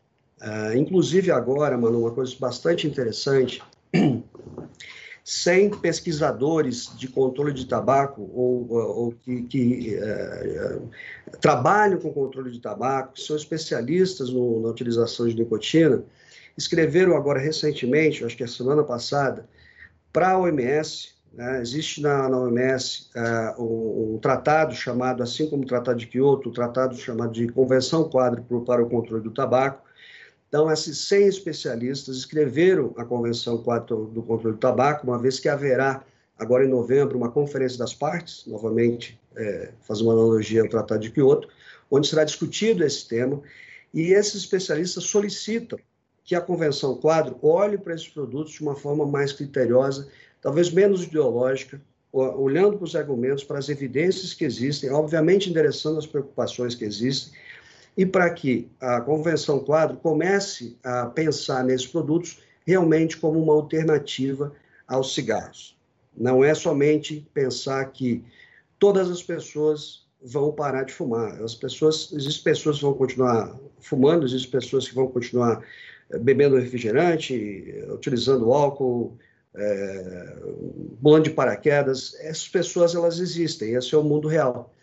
Uh, 0.41 0.75
inclusive 0.77 1.31
agora, 1.31 1.77
mano, 1.77 2.01
uma 2.01 2.11
coisa 2.11 2.35
bastante 2.37 2.85
interessante, 2.85 3.63
100 5.23 5.79
pesquisadores 5.79 6.91
de 6.97 7.07
controle 7.07 7.53
de 7.53 7.65
tabaco 7.65 8.29
ou, 8.33 8.69
ou 8.69 9.11
que, 9.13 9.43
que 9.43 9.97
uh, 9.97 10.89
trabalham 11.39 11.97
com 11.97 12.11
controle 12.11 12.51
de 12.51 12.59
tabaco, 12.59 13.13
que 13.13 13.21
são 13.21 13.37
especialistas 13.37 14.29
no, 14.29 14.61
na 14.61 14.67
utilização 14.67 15.27
de 15.27 15.35
nicotina, 15.35 16.03
escreveram 16.57 17.15
agora 17.15 17.39
recentemente, 17.39 18.25
acho 18.25 18.35
que 18.35 18.43
a 18.43 18.47
semana 18.47 18.83
passada, 18.83 19.47
para 20.11 20.31
a 20.31 20.37
OMS, 20.37 21.12
né? 21.33 21.61
Existe 21.61 21.99
na, 22.01 22.29
na 22.29 22.37
OMS 22.37 23.09
uh, 23.15 23.19
é, 23.19 23.55
um, 23.59 24.15
um, 24.15 24.19
tratado 24.19 24.75
chamado, 24.75 25.23
assim 25.23 25.49
como 25.49 25.63
o 25.63 25.65
Tratado 25.65 25.97
de 25.97 26.05
Kyoto, 26.05 26.49
um 26.49 26.53
tratado 26.53 26.95
chamado 26.95 27.33
de 27.33 27.47
Convenção 27.47 28.07
Quadro 28.07 28.43
para 28.63 28.83
o 28.83 28.89
Controle 28.89 29.23
do 29.23 29.31
Tabaco. 29.31 29.83
Então, 30.47 30.71
esses 30.71 30.99
100 31.07 31.27
especialistas 31.27 32.15
escreveram 32.17 32.93
a 32.95 33.03
Convenção 33.03 33.57
Quadro 33.63 34.05
do 34.05 34.21
Controle 34.21 34.55
do 34.55 34.59
Tabaco, 34.59 35.07
uma 35.07 35.17
vez 35.17 35.39
que 35.39 35.49
haverá, 35.49 36.03
agora 36.37 36.63
em 36.63 36.69
novembro, 36.69 37.17
uma 37.17 37.31
conferência 37.31 37.79
das 37.79 37.93
partes, 37.93 38.45
novamente, 38.45 39.19
é, 39.35 39.71
faz 39.81 39.99
uma 39.99 40.13
analogia 40.13 40.61
ao 40.61 40.69
Tratado 40.69 41.01
de 41.01 41.09
Kyoto, 41.09 41.49
onde 41.89 42.07
será 42.07 42.23
discutido 42.23 42.83
esse 42.83 43.07
tema, 43.07 43.41
e 43.91 44.13
esses 44.13 44.35
especialistas 44.35 45.05
solicitam 45.05 45.79
que 46.23 46.35
a 46.35 46.41
Convenção 46.41 46.95
Quadro 46.95 47.37
olhe 47.41 47.77
para 47.77 47.95
esses 47.95 48.07
produtos 48.07 48.53
de 48.53 48.61
uma 48.61 48.75
forma 48.75 49.05
mais 49.05 49.33
criteriosa 49.33 50.07
talvez 50.43 50.69
menos 50.69 51.03
ideológica, 51.03 51.81
olhando 52.11 52.77
para 52.77 52.85
os 52.85 52.95
argumentos, 52.95 53.43
para 53.43 53.57
as 53.57 53.69
evidências 53.69 54.33
que 54.33 54.43
existem, 54.43 54.91
obviamente 54.91 55.49
endereçando 55.49 55.97
as 55.97 56.05
preocupações 56.05 56.75
que 56.75 56.85
existem, 56.85 57.33
e 57.97 58.05
para 58.05 58.29
que 58.29 58.67
a 58.79 59.01
Convenção 59.01 59.59
Quadro 59.59 59.97
comece 59.97 60.77
a 60.83 61.07
pensar 61.07 61.63
nesses 61.63 61.87
produtos 61.87 62.39
realmente 62.67 63.17
como 63.17 63.41
uma 63.41 63.53
alternativa 63.53 64.53
aos 64.87 65.15
cigarros. 65.15 65.75
Não 66.15 66.43
é 66.43 66.53
somente 66.53 67.25
pensar 67.33 67.85
que 67.85 68.23
todas 68.77 69.09
as 69.09 69.23
pessoas 69.23 70.03
vão 70.21 70.51
parar 70.51 70.83
de 70.83 70.93
fumar. 70.93 71.41
As 71.41 71.55
pessoas, 71.55 72.11
existem 72.13 72.43
pessoas 72.43 72.77
que 72.77 72.83
vão 72.83 72.93
continuar 72.93 73.57
fumando, 73.79 74.25
existem 74.25 74.51
pessoas 74.51 74.87
que 74.87 74.95
vão 74.95 75.07
continuar 75.07 75.63
bebendo 76.21 76.57
refrigerante, 76.57 77.73
utilizando 77.89 78.53
álcool, 78.53 79.17
é, 79.55 81.19
de 81.23 81.29
paraquedas. 81.29 82.15
Essas 82.19 82.47
pessoas 82.47 82.95
elas 82.95 83.19
existem, 83.19 83.73
esse 83.73 83.93
é 83.93 83.97
o 83.97 84.03
mundo 84.03 84.27
real. 84.27 84.73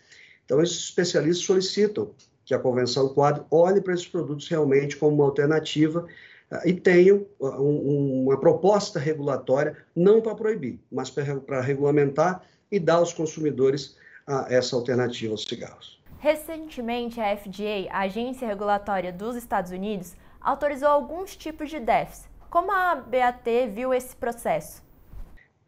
Então, 0.45 0.61
esses 0.61 0.77
especialistas 0.77 1.45
solicitam 1.45 2.11
que 2.45 2.53
a 2.53 2.59
Convenção 2.59 3.09
Quadro 3.09 3.45
olhe 3.49 3.81
para 3.81 3.93
esses 3.93 4.07
produtos 4.07 4.47
realmente 4.47 4.97
como 4.97 5.15
uma 5.15 5.25
alternativa 5.25 6.05
uh, 6.51 6.67
e 6.67 6.73
tenham 6.73 7.25
um, 7.39 8.23
uma 8.25 8.39
proposta 8.39 8.99
regulatória, 8.99 9.77
não 9.95 10.21
para 10.21 10.35
proibir, 10.35 10.79
mas 10.91 11.09
para 11.09 11.61
regulamentar 11.61 12.43
e 12.71 12.79
dar 12.79 12.95
aos 12.95 13.13
consumidores 13.13 13.95
uh, 14.27 14.45
essa 14.49 14.75
alternativa 14.75 15.33
aos 15.33 15.43
cigarros. 15.43 16.01
Recentemente, 16.19 17.19
a 17.19 17.35
FDA, 17.35 17.89
a 17.89 18.01
Agência 18.01 18.47
Regulatória 18.47 19.11
dos 19.11 19.35
Estados 19.35 19.71
Unidos, 19.71 20.15
autorizou 20.39 20.89
alguns 20.89 21.35
tipos 21.35 21.69
de 21.69 21.79
DEFs. 21.79 22.30
Como 22.51 22.69
a 22.69 22.95
BAT 22.95 23.47
viu 23.73 23.93
esse 23.93 24.13
processo? 24.13 24.83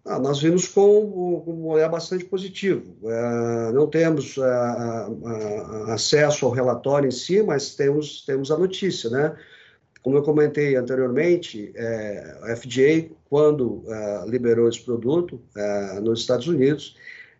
Ah, 0.04 0.20
nós 0.20 0.42
vimos 0.42 0.68
com, 0.68 1.42
um 1.48 1.68
olhar 1.68 1.88
bastante 1.88 2.25
positivo. 2.25 2.94
É, 3.10 3.72
não 3.72 3.88
temos 3.88 4.38
é, 4.38 5.94
acesso 5.94 6.46
ao 6.46 6.52
relatório 6.52 7.08
em 7.08 7.12
si, 7.12 7.42
mas 7.42 7.74
temos, 7.74 8.25
temos 8.25 8.52
a 8.52 8.58
notícia, 8.58 9.10
né? 9.10 9.34
Como 10.02 10.18
eu 10.18 10.24
comentei 10.24 10.75
anteriormente, 10.75 11.72
é, 11.74 12.38
a 12.44 12.56
FDA, 12.58 13.10
quando 13.30 13.86
é, 13.88 14.25
liberou 14.28 14.68
esse 14.68 14.82
produto 14.82 15.42
é, 15.56 16.02
nos 16.02 16.20
Estados 16.20 16.48
Unidos, 16.50 16.98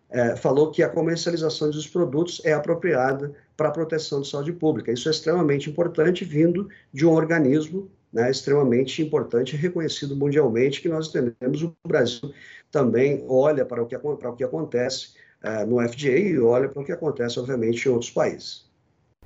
é, 0.10 0.38
falou 0.38 0.72
que 0.72 0.82
a 0.82 0.88
comercialização 0.88 1.70
dos 1.70 1.86
produtos 1.86 2.42
é 2.46 2.54
apropriada 2.54 3.34
para 3.58 3.68
a 3.68 3.72
proteção 3.72 4.22
de 4.22 4.30
saúde 4.30 4.54
pública. 4.54 4.90
Isso 4.90 5.10
é 5.10 5.12
extremamente 5.12 5.70
importante, 5.70 6.24
vindo 6.24 6.70
de 6.94 7.06
um 7.06 7.12
organismo 7.12 7.92
né, 8.14 8.30
extremamente 8.30 9.02
importante 9.02 9.56
e 9.56 9.60
reconhecido 9.60 10.16
mundialmente, 10.16 10.82
que 10.82 10.88
nós 10.88 11.10
entendemos 11.10 11.64
o 11.64 11.76
Brasil 11.86 12.32
também 12.72 13.26
olha 13.28 13.66
para 13.66 13.82
o 13.82 13.88
que, 13.88 13.98
para 13.98 14.30
o 14.30 14.36
que 14.36 14.44
acontece 14.44 15.16
uh, 15.44 15.66
no 15.66 15.82
FDA 15.88 16.20
e 16.20 16.40
olha 16.40 16.70
para 16.70 16.82
o 16.82 16.86
que 16.86 16.92
acontece, 16.92 17.40
obviamente, 17.40 17.88
em 17.88 17.92
outros 17.92 18.12
países. 18.12 18.72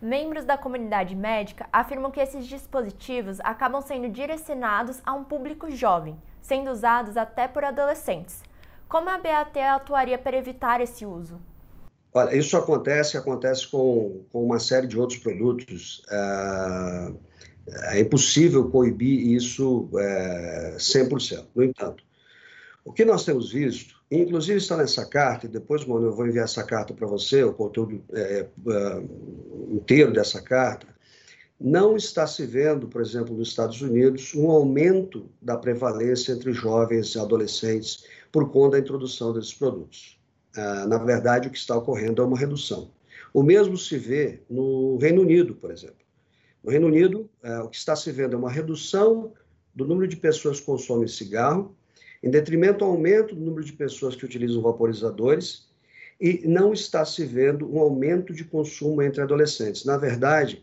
Membros 0.01 0.45
da 0.45 0.57
comunidade 0.57 1.15
médica 1.15 1.67
afirmam 1.73 2.11
que 2.11 2.19
esses 2.19 2.45
dispositivos 2.45 3.39
acabam 3.39 3.81
sendo 3.81 4.09
direcionados 4.09 5.01
a 5.05 5.13
um 5.13 5.23
público 5.23 5.71
jovem, 5.71 6.15
sendo 6.41 6.71
usados 6.71 7.17
até 7.17 7.47
por 7.47 7.63
adolescentes. 7.63 8.43
Como 8.87 9.09
a 9.09 9.17
BAT 9.17 9.57
atuaria 9.57 10.17
para 10.17 10.37
evitar 10.37 10.81
esse 10.81 11.05
uso? 11.05 11.39
Olha, 12.13 12.35
isso 12.35 12.55
acontece, 12.55 13.17
acontece 13.17 13.67
com, 13.67 14.23
com 14.31 14.43
uma 14.43 14.59
série 14.59 14.87
de 14.87 14.99
outros 14.99 15.19
produtos. 15.19 16.03
Uh, 16.09 17.17
é 17.67 17.99
impossível 17.99 18.69
coibir 18.69 19.31
isso 19.31 19.89
é, 19.97 20.75
100%. 20.77 21.45
No 21.55 21.63
entanto, 21.63 22.03
o 22.85 22.93
que 22.93 23.03
nós 23.03 23.25
temos 23.25 23.51
visto, 23.51 23.95
inclusive 24.09 24.57
está 24.57 24.77
nessa 24.77 25.05
carta, 25.05 25.45
e 25.45 25.49
depois, 25.49 25.85
mano, 25.85 26.07
eu 26.07 26.13
vou 26.13 26.25
enviar 26.25 26.45
essa 26.45 26.63
carta 26.63 26.93
para 26.93 27.05
você, 27.05 27.43
o 27.43 27.53
conteúdo 27.53 28.01
é, 28.13 28.47
é, 28.67 29.03
inteiro 29.69 30.13
dessa 30.13 30.41
carta, 30.41 30.87
não 31.59 31.97
está 31.97 32.25
se 32.27 32.45
vendo, 32.45 32.87
por 32.87 33.01
exemplo, 33.01 33.35
nos 33.35 33.49
Estados 33.49 33.81
Unidos, 33.81 34.33
um 34.35 34.49
aumento 34.49 35.29
da 35.41 35.57
prevalência 35.57 36.31
entre 36.31 36.53
jovens 36.53 37.15
e 37.15 37.19
adolescentes 37.19 38.05
por 38.31 38.51
conta 38.51 38.77
da 38.77 38.79
introdução 38.79 39.33
desses 39.33 39.53
produtos. 39.53 40.19
Ah, 40.55 40.85
na 40.87 40.97
verdade, 40.97 41.47
o 41.47 41.51
que 41.51 41.57
está 41.57 41.75
ocorrendo 41.75 42.21
é 42.21 42.25
uma 42.25 42.37
redução. 42.37 42.91
O 43.33 43.43
mesmo 43.43 43.77
se 43.77 43.97
vê 43.97 44.41
no 44.49 44.97
Reino 44.97 45.21
Unido, 45.21 45.55
por 45.55 45.71
exemplo. 45.71 46.06
No 46.67 46.71
Reino 46.71 46.87
Unido, 46.87 47.29
é, 47.41 47.59
o 47.59 47.69
que 47.69 47.77
está 47.77 47.95
se 47.95 48.11
vendo 48.11 48.33
é 48.33 48.37
uma 48.37 48.51
redução 48.51 49.31
do 49.73 49.85
número 49.85 50.05
de 50.05 50.17
pessoas 50.17 50.59
que 50.59 50.65
consomem 50.65 51.07
cigarro, 51.07 51.73
em 52.21 52.29
detrimento 52.29 52.83
ao 52.83 52.91
aumento 52.91 53.33
do 53.33 53.39
número 53.39 53.63
de 53.63 53.71
pessoas 53.71 54.17
que 54.17 54.25
utilizam 54.25 54.61
vaporizadores, 54.61 55.69
e 56.19 56.45
não 56.45 56.73
está 56.73 57.05
se 57.05 57.23
vendo 57.23 57.73
um 57.73 57.79
aumento 57.79 58.33
de 58.33 58.43
consumo 58.43 59.01
entre 59.01 59.21
adolescentes. 59.21 59.85
Na 59.85 59.95
verdade, 59.95 60.61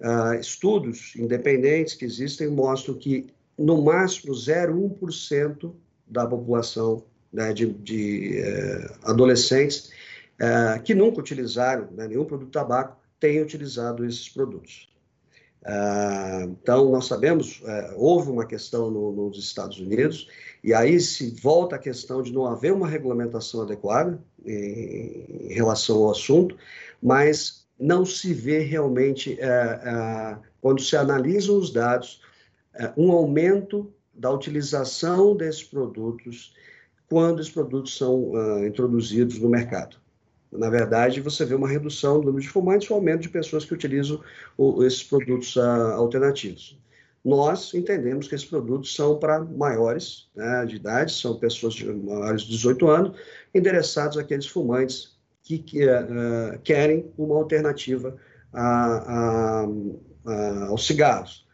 uh, 0.00 0.34
estudos 0.40 1.14
independentes 1.14 1.94
que 1.94 2.04
existem 2.04 2.48
mostram 2.48 2.96
que, 2.96 3.28
no 3.56 3.80
máximo, 3.80 4.34
0,1% 4.34 5.72
da 6.04 6.26
população 6.26 7.04
né, 7.32 7.52
de, 7.52 7.66
de 7.74 8.42
uh, 8.42 9.08
adolescentes 9.08 9.92
uh, 10.40 10.82
que 10.82 10.96
nunca 10.96 11.20
utilizaram 11.20 11.88
né, 11.92 12.08
nenhum 12.08 12.24
produto 12.24 12.50
tabaco 12.50 13.00
tem 13.20 13.40
utilizado 13.40 14.04
esses 14.04 14.28
produtos. 14.28 14.88
Ah, 15.64 16.42
então, 16.44 16.90
nós 16.90 17.06
sabemos, 17.06 17.60
é, 17.64 17.94
houve 17.96 18.30
uma 18.30 18.46
questão 18.46 18.90
no, 18.90 19.12
nos 19.12 19.38
Estados 19.38 19.78
Unidos, 19.78 20.28
e 20.62 20.72
aí 20.72 20.98
se 21.00 21.30
volta 21.40 21.76
a 21.76 21.78
questão 21.78 22.22
de 22.22 22.32
não 22.32 22.46
haver 22.46 22.72
uma 22.72 22.88
regulamentação 22.88 23.62
adequada 23.62 24.22
em, 24.44 25.52
relação 25.52 26.04
ao 26.04 26.10
assunto, 26.10 26.56
mas 27.02 27.66
não 27.78 28.04
se 28.04 28.32
vê 28.32 28.60
realmente, 28.60 29.38
é, 29.40 29.46
é, 29.46 30.38
quando 30.60 30.82
se 30.82 30.96
analisam 30.96 31.56
os 31.56 31.72
dados, 31.72 32.20
um 32.96 33.10
aumento 33.10 33.92
da 34.14 34.30
utilização 34.30 35.36
desses 35.36 35.64
produtos 35.64 36.54
quando 37.08 37.40
os 37.40 37.48
produtos 37.48 37.96
são 37.96 38.32
uh, 38.32 38.66
introduzidos 38.66 39.38
no 39.38 39.48
mercado. 39.48 39.96
Na 40.50 40.70
verdade, 40.70 41.20
você 41.20 41.44
vê 41.44 41.54
uma 41.54 41.68
redução 41.68 42.20
do 42.20 42.26
número 42.26 42.42
de 42.42 42.48
fumantes 42.48 42.90
um 42.90 42.94
aumento 42.94 43.22
de 43.22 43.28
pessoas 43.28 43.64
que 43.64 43.74
utilizam 43.74 44.20
o, 44.56 44.82
esses 44.82 45.02
produtos 45.02 45.54
uh, 45.56 45.92
alternativos. 45.94 46.78
Nós 47.24 47.74
entendemos 47.74 48.28
que 48.28 48.34
esses 48.34 48.46
produtos 48.46 48.94
são 48.94 49.18
para 49.18 49.40
maiores 49.40 50.28
né, 50.34 50.64
de 50.64 50.76
idade, 50.76 51.12
são 51.12 51.38
pessoas 51.38 51.74
de 51.74 51.84
maiores 51.84 52.42
de 52.42 52.50
18 52.50 52.88
anos, 52.88 53.18
endereçados 53.54 54.16
àqueles 54.16 54.46
fumantes 54.46 55.18
que, 55.42 55.58
que 55.58 55.84
uh, 55.84 56.58
querem 56.62 57.12
uma 57.18 57.36
alternativa 57.36 58.16
a, 58.52 59.64
a, 59.64 59.66
a, 60.26 60.66
aos 60.68 60.86
cigarros. 60.86 61.46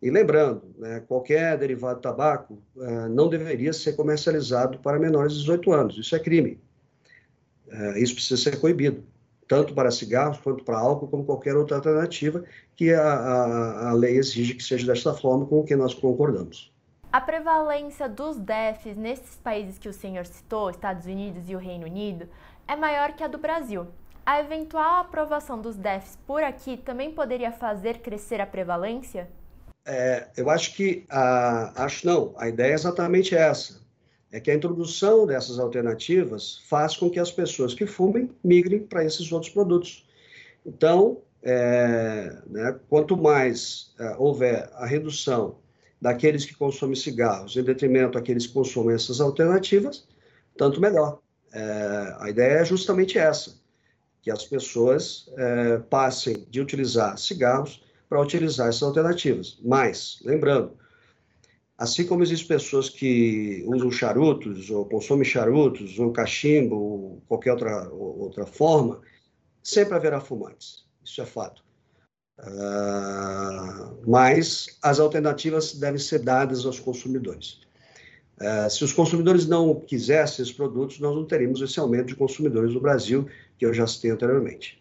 E 0.00 0.10
lembrando, 0.10 0.62
né, 0.78 1.00
qualquer 1.06 1.58
derivado 1.58 1.96
de 1.96 2.02
tabaco 2.02 2.62
uh, 2.76 3.08
não 3.10 3.28
deveria 3.28 3.72
ser 3.72 3.92
comercializado 3.92 4.78
para 4.78 4.98
menores 4.98 5.34
de 5.34 5.40
18 5.40 5.72
anos. 5.72 5.98
Isso 5.98 6.16
é 6.16 6.18
crime. 6.18 6.58
É, 7.70 7.98
isso 7.98 8.14
precisa 8.14 8.40
ser 8.40 8.60
coibido, 8.60 9.04
tanto 9.46 9.74
para 9.74 9.90
cigarros 9.90 10.38
quanto 10.38 10.64
para 10.64 10.78
álcool, 10.78 11.08
como 11.08 11.24
qualquer 11.24 11.56
outra 11.56 11.76
alternativa 11.76 12.44
que 12.76 12.92
a, 12.92 13.02
a, 13.02 13.88
a 13.90 13.92
lei 13.92 14.16
exige 14.16 14.54
que 14.54 14.62
seja 14.62 14.86
desta 14.86 15.14
forma, 15.14 15.46
com 15.46 15.60
o 15.60 15.64
que 15.64 15.76
nós 15.76 15.94
concordamos. 15.94 16.72
A 17.12 17.20
prevalência 17.20 18.08
dos 18.08 18.36
DEFs 18.36 18.96
nesses 18.96 19.36
países 19.36 19.78
que 19.78 19.88
o 19.88 19.92
senhor 19.92 20.24
citou, 20.26 20.70
Estados 20.70 21.06
Unidos 21.06 21.48
e 21.48 21.56
o 21.56 21.58
Reino 21.58 21.86
Unido, 21.86 22.28
é 22.68 22.76
maior 22.76 23.12
que 23.12 23.24
a 23.24 23.28
do 23.28 23.38
Brasil. 23.38 23.88
A 24.24 24.40
eventual 24.40 25.00
aprovação 25.00 25.60
dos 25.60 25.76
DEFs 25.76 26.16
por 26.26 26.42
aqui 26.42 26.76
também 26.76 27.10
poderia 27.10 27.50
fazer 27.50 27.98
crescer 27.98 28.40
a 28.40 28.46
prevalência? 28.46 29.28
É, 29.84 30.28
eu 30.36 30.48
acho 30.48 30.74
que, 30.76 31.04
a, 31.08 31.84
acho 31.84 32.06
não, 32.06 32.32
a 32.36 32.48
ideia 32.48 32.72
é 32.72 32.74
exatamente 32.74 33.34
essa 33.34 33.80
é 34.32 34.40
que 34.40 34.50
a 34.50 34.54
introdução 34.54 35.26
dessas 35.26 35.58
alternativas 35.58 36.60
faz 36.68 36.96
com 36.96 37.10
que 37.10 37.18
as 37.18 37.30
pessoas 37.30 37.74
que 37.74 37.86
fumem 37.86 38.30
migrem 38.42 38.80
para 38.80 39.04
esses 39.04 39.30
outros 39.32 39.52
produtos. 39.52 40.06
Então, 40.64 41.18
é, 41.42 42.36
né, 42.46 42.78
quanto 42.88 43.16
mais 43.16 43.92
é, 43.98 44.14
houver 44.18 44.70
a 44.74 44.86
redução 44.86 45.56
daqueles 46.00 46.44
que 46.44 46.54
consomem 46.54 46.94
cigarros 46.94 47.56
em 47.56 47.62
detrimento 47.62 48.12
daqueles 48.12 48.46
que 48.46 48.52
consomem 48.52 48.94
essas 48.94 49.20
alternativas, 49.20 50.06
tanto 50.56 50.80
melhor. 50.80 51.20
É, 51.52 52.16
a 52.18 52.30
ideia 52.30 52.60
é 52.60 52.64
justamente 52.64 53.18
essa, 53.18 53.54
que 54.22 54.30
as 54.30 54.44
pessoas 54.44 55.30
é, 55.36 55.78
passem 55.78 56.46
de 56.48 56.60
utilizar 56.60 57.18
cigarros 57.18 57.82
para 58.08 58.20
utilizar 58.20 58.68
essas 58.68 58.82
alternativas. 58.82 59.58
Mas, 59.62 60.20
lembrando, 60.24 60.72
Assim 61.80 62.06
como 62.06 62.22
existem 62.22 62.46
pessoas 62.46 62.90
que 62.90 63.64
usam 63.66 63.90
charutos, 63.90 64.68
ou 64.68 64.84
consomem 64.84 65.24
charutos, 65.24 65.98
ou 65.98 66.12
cachimbo, 66.12 66.76
ou 66.76 67.22
qualquer 67.26 67.52
outra, 67.52 67.88
outra 67.88 68.44
forma, 68.44 69.00
sempre 69.62 69.94
haverá 69.94 70.20
fumantes. 70.20 70.84
Isso 71.02 71.22
é 71.22 71.24
fato. 71.24 71.64
Uh, 72.38 73.98
mas 74.06 74.78
as 74.82 75.00
alternativas 75.00 75.72
devem 75.72 75.98
ser 75.98 76.18
dadas 76.18 76.66
aos 76.66 76.78
consumidores. 76.78 77.62
Uh, 78.38 78.68
se 78.68 78.84
os 78.84 78.92
consumidores 78.92 79.46
não 79.46 79.74
quisessem 79.80 80.42
esses 80.42 80.54
produtos, 80.54 81.00
nós 81.00 81.16
não 81.16 81.24
teríamos 81.24 81.62
esse 81.62 81.80
aumento 81.80 82.08
de 82.08 82.14
consumidores 82.14 82.74
no 82.74 82.80
Brasil, 82.80 83.26
que 83.56 83.64
eu 83.64 83.72
já 83.72 83.86
citei 83.86 84.10
anteriormente. 84.10 84.79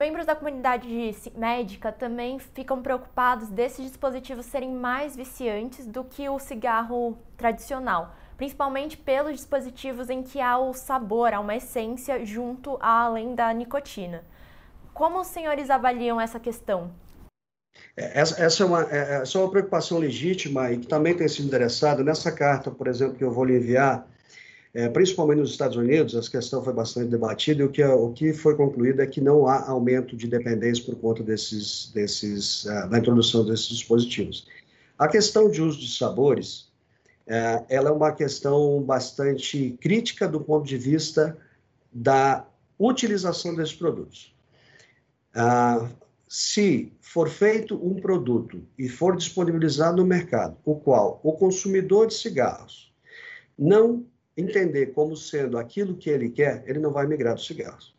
Membros 0.00 0.24
da 0.24 0.34
comunidade 0.34 0.88
médica 1.36 1.92
também 1.92 2.38
ficam 2.38 2.80
preocupados 2.80 3.50
desses 3.50 3.84
dispositivos 3.84 4.46
serem 4.46 4.72
mais 4.72 5.14
viciantes 5.14 5.86
do 5.86 6.02
que 6.02 6.26
o 6.26 6.38
cigarro 6.38 7.18
tradicional, 7.36 8.16
principalmente 8.34 8.96
pelos 8.96 9.32
dispositivos 9.32 10.08
em 10.08 10.22
que 10.22 10.40
há 10.40 10.56
o 10.56 10.72
sabor, 10.72 11.34
há 11.34 11.40
uma 11.40 11.54
essência 11.54 12.24
junto 12.24 12.78
além 12.80 13.34
da 13.34 13.52
nicotina. 13.52 14.24
Como 14.94 15.20
os 15.20 15.26
senhores 15.26 15.68
avaliam 15.68 16.18
essa 16.18 16.40
questão? 16.40 16.90
É, 17.94 18.20
essa, 18.20 18.42
essa, 18.42 18.62
é 18.62 18.66
uma, 18.66 18.82
é, 18.90 19.20
essa 19.20 19.36
é 19.36 19.40
uma 19.42 19.50
preocupação 19.50 19.98
legítima 19.98 20.72
e 20.72 20.78
que 20.78 20.86
também 20.86 21.14
tem 21.14 21.28
sido 21.28 21.48
endereçada 21.48 22.02
nessa 22.02 22.32
carta, 22.32 22.70
por 22.70 22.86
exemplo, 22.86 23.18
que 23.18 23.24
eu 23.24 23.30
vou 23.30 23.44
lhe 23.44 23.54
enviar, 23.54 24.08
é, 24.72 24.88
principalmente 24.88 25.40
nos 25.40 25.50
Estados 25.50 25.76
Unidos, 25.76 26.14
essa 26.14 26.30
questão 26.30 26.62
foi 26.62 26.72
bastante 26.72 27.08
debatida 27.08 27.62
e 27.62 27.64
o 27.64 27.70
que, 27.70 27.82
o 27.82 28.12
que 28.12 28.32
foi 28.32 28.54
concluído 28.54 29.00
é 29.00 29.06
que 29.06 29.20
não 29.20 29.46
há 29.48 29.68
aumento 29.68 30.16
de 30.16 30.28
dependência 30.28 30.84
por 30.84 30.94
conta 30.96 31.24
desses, 31.24 31.90
desses, 31.92 32.64
uh, 32.66 32.88
da 32.88 32.98
introdução 32.98 33.44
desses 33.44 33.68
dispositivos. 33.68 34.46
A 34.96 35.08
questão 35.08 35.50
de 35.50 35.60
uso 35.60 35.80
de 35.80 35.92
sabores, 35.96 36.70
uh, 37.26 37.66
ela 37.68 37.88
é 37.88 37.92
uma 37.92 38.12
questão 38.12 38.80
bastante 38.80 39.76
crítica 39.80 40.28
do 40.28 40.40
ponto 40.40 40.64
de 40.64 40.76
vista 40.76 41.36
da 41.92 42.46
utilização 42.78 43.56
desses 43.56 43.74
produtos. 43.74 44.32
Uh, 45.34 45.88
se 46.28 46.92
for 47.00 47.28
feito 47.28 47.74
um 47.74 48.00
produto 48.00 48.62
e 48.78 48.88
for 48.88 49.16
disponibilizado 49.16 49.96
no 49.96 50.06
mercado, 50.06 50.56
o 50.64 50.76
qual 50.76 51.18
o 51.24 51.32
consumidor 51.32 52.06
de 52.06 52.14
cigarros 52.14 52.94
não 53.58 54.06
entender 54.36 54.86
como 54.86 55.16
sendo 55.16 55.58
aquilo 55.58 55.96
que 55.96 56.10
ele 56.10 56.30
quer, 56.30 56.64
ele 56.66 56.78
não 56.78 56.92
vai 56.92 57.06
migrar 57.06 57.34
dos 57.34 57.46
cigarros. 57.46 57.94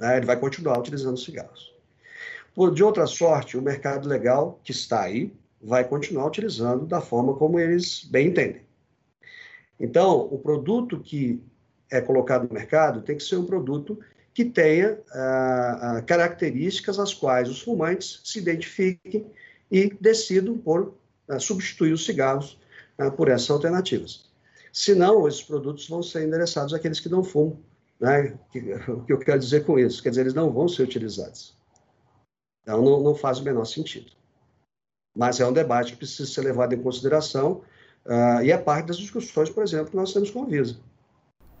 Né? 0.00 0.16
Ele 0.16 0.26
vai 0.26 0.38
continuar 0.38 0.78
utilizando 0.78 1.18
cigarros. 1.18 1.74
De 2.74 2.82
outra 2.82 3.06
sorte, 3.06 3.56
o 3.56 3.62
mercado 3.62 4.08
legal 4.08 4.60
que 4.64 4.72
está 4.72 5.02
aí 5.02 5.32
vai 5.62 5.86
continuar 5.86 6.26
utilizando 6.26 6.86
da 6.86 7.00
forma 7.00 7.34
como 7.34 7.58
eles 7.58 8.04
bem 8.04 8.28
entendem. 8.28 8.62
Então, 9.78 10.28
o 10.30 10.38
produto 10.38 11.00
que 11.00 11.42
é 11.90 12.00
colocado 12.00 12.46
no 12.46 12.54
mercado 12.54 13.02
tem 13.02 13.16
que 13.16 13.22
ser 13.22 13.36
um 13.36 13.46
produto 13.46 13.98
que 14.32 14.44
tenha 14.44 14.98
ah, 15.12 15.78
ah, 15.98 16.02
características 16.02 16.98
às 16.98 17.12
quais 17.12 17.48
os 17.48 17.60
fumantes 17.60 18.20
se 18.24 18.38
identifiquem 18.38 19.26
e 19.70 19.90
decidam 20.00 20.56
por 20.56 20.94
ah, 21.28 21.38
substituir 21.38 21.92
os 21.92 22.04
cigarros 22.04 22.58
ah, 22.98 23.10
por 23.10 23.28
essas 23.28 23.50
alternativas. 23.50 24.29
Senão, 24.72 25.26
esses 25.26 25.42
produtos 25.42 25.88
vão 25.88 26.02
ser 26.02 26.26
endereçados 26.26 26.72
àqueles 26.72 27.00
que 27.00 27.08
não 27.08 27.24
fumam. 27.24 27.58
Né? 27.98 28.38
O 28.88 29.04
que 29.04 29.12
eu 29.12 29.18
quero 29.18 29.38
dizer 29.38 29.64
com 29.64 29.78
isso? 29.78 30.02
Quer 30.02 30.10
dizer, 30.10 30.22
eles 30.22 30.34
não 30.34 30.50
vão 30.50 30.68
ser 30.68 30.84
utilizados. 30.84 31.56
Então, 32.62 32.82
não, 32.82 33.00
não 33.00 33.14
faz 33.14 33.38
o 33.38 33.44
menor 33.44 33.64
sentido. 33.64 34.12
Mas 35.14 35.40
é 35.40 35.46
um 35.46 35.52
debate 35.52 35.92
que 35.92 35.98
precisa 35.98 36.30
ser 36.30 36.42
levado 36.42 36.72
em 36.72 36.82
consideração 36.82 37.62
uh, 38.06 38.42
e 38.42 38.52
é 38.52 38.56
parte 38.56 38.86
das 38.86 38.96
discussões, 38.96 39.50
por 39.50 39.62
exemplo, 39.62 39.90
que 39.90 39.96
nós 39.96 40.12
temos 40.12 40.30
com 40.30 40.42
a 40.44 40.46
Visa. 40.46 40.78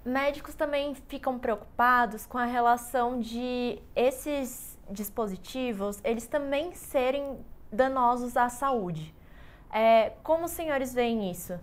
Médicos 0.04 0.54
também 0.54 0.94
ficam 1.08 1.38
preocupados 1.38 2.26
com 2.26 2.38
a 2.38 2.46
relação 2.46 3.20
de 3.20 3.78
esses 3.94 4.78
dispositivos, 4.90 6.00
eles 6.02 6.26
também 6.26 6.72
serem 6.74 7.38
danosos 7.70 8.36
à 8.36 8.48
saúde. 8.48 9.14
É, 9.72 10.10
como 10.22 10.46
os 10.46 10.52
senhores 10.52 10.94
veem 10.94 11.30
isso? 11.30 11.58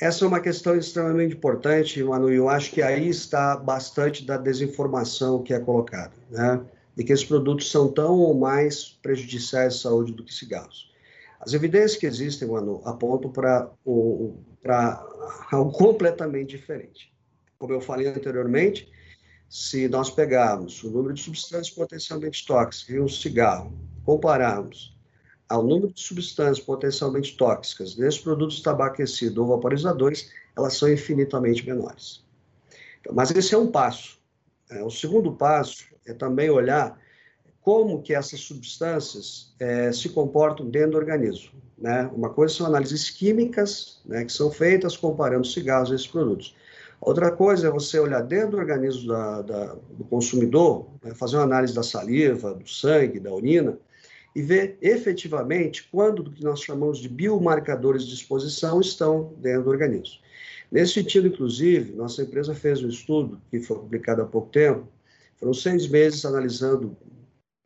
Essa 0.00 0.24
é 0.24 0.28
uma 0.28 0.40
questão 0.40 0.76
extremamente 0.76 1.36
importante, 1.36 2.02
Manu, 2.02 2.32
e 2.32 2.34
eu 2.36 2.48
acho 2.48 2.72
que 2.72 2.82
aí 2.82 3.08
está 3.08 3.56
bastante 3.56 4.24
da 4.24 4.36
desinformação 4.36 5.42
que 5.42 5.54
é 5.54 5.60
colocada, 5.60 6.14
né? 6.30 6.64
De 6.96 7.04
que 7.04 7.12
esses 7.12 7.24
produtos 7.24 7.70
são 7.70 7.92
tão 7.92 8.18
ou 8.18 8.34
mais 8.34 8.98
prejudiciais 9.02 9.74
à 9.74 9.78
saúde 9.78 10.12
do 10.12 10.24
que 10.24 10.34
cigarros. 10.34 10.92
As 11.40 11.52
evidências 11.52 11.96
que 11.96 12.06
existem, 12.06 12.48
Manu, 12.48 12.82
apontam 12.84 13.30
para 13.30 13.70
algo 15.52 15.72
completamente 15.72 16.56
diferente. 16.56 17.12
Como 17.56 17.72
eu 17.72 17.80
falei 17.80 18.08
anteriormente, 18.08 18.90
se 19.48 19.88
nós 19.88 20.10
pegarmos 20.10 20.82
o 20.82 20.90
número 20.90 21.14
de 21.14 21.20
substâncias 21.20 21.70
potencialmente 21.70 22.44
tóxicas 22.44 22.96
em 22.96 23.00
um 23.00 23.08
cigarro, 23.08 23.72
compararmos 24.04 24.93
ao 25.48 25.62
número 25.62 25.92
de 25.92 26.00
substâncias 26.00 26.60
potencialmente 26.60 27.36
tóxicas 27.36 27.96
nesses 27.96 28.20
produtos 28.20 28.60
tabaquecidos 28.60 29.38
ou 29.38 29.46
vaporizadores, 29.46 30.30
elas 30.56 30.74
são 30.76 30.90
infinitamente 30.90 31.66
menores. 31.66 32.24
Então, 33.00 33.14
mas 33.14 33.30
esse 33.30 33.54
é 33.54 33.58
um 33.58 33.70
passo. 33.70 34.18
É, 34.70 34.82
o 34.82 34.90
segundo 34.90 35.32
passo 35.32 35.86
é 36.06 36.14
também 36.14 36.50
olhar 36.50 36.98
como 37.60 38.02
que 38.02 38.14
essas 38.14 38.40
substâncias 38.40 39.54
é, 39.58 39.90
se 39.92 40.10
comportam 40.10 40.68
dentro 40.68 40.92
do 40.92 40.98
organismo. 40.98 41.50
Né? 41.78 42.10
Uma 42.14 42.30
coisa 42.30 42.54
são 42.54 42.66
análises 42.66 43.10
químicas, 43.10 44.00
né, 44.04 44.24
que 44.24 44.32
são 44.32 44.50
feitas 44.50 44.96
comparando 44.96 45.46
cigarros 45.46 45.90
a 45.90 45.94
esses 45.94 46.06
produtos. 46.06 46.54
Outra 47.00 47.30
coisa 47.30 47.68
é 47.68 47.70
você 47.70 47.98
olhar 47.98 48.22
dentro 48.22 48.52
do 48.52 48.56
organismo 48.58 49.08
da, 49.08 49.42
da, 49.42 49.76
do 49.90 50.04
consumidor, 50.04 50.86
né, 51.02 51.14
fazer 51.14 51.36
uma 51.36 51.44
análise 51.44 51.74
da 51.74 51.82
saliva, 51.82 52.54
do 52.54 52.68
sangue, 52.68 53.20
da 53.20 53.32
urina, 53.32 53.78
e 54.34 54.42
ver 54.42 54.76
efetivamente 54.82 55.88
quando 55.90 56.22
do 56.22 56.30
que 56.30 56.42
nós 56.42 56.60
chamamos 56.60 56.98
de 56.98 57.08
biomarcadores 57.08 58.04
de 58.04 58.14
exposição 58.14 58.80
estão 58.80 59.32
dentro 59.38 59.64
do 59.64 59.70
organismo. 59.70 60.18
Nesse 60.70 60.94
sentido, 60.94 61.28
inclusive, 61.28 61.92
nossa 61.92 62.22
empresa 62.22 62.54
fez 62.54 62.82
um 62.82 62.88
estudo 62.88 63.40
que 63.50 63.60
foi 63.60 63.76
publicado 63.76 64.22
há 64.22 64.26
pouco 64.26 64.50
tempo, 64.50 64.88
foram 65.36 65.54
seis 65.54 65.86
meses 65.86 66.24
analisando 66.24 66.96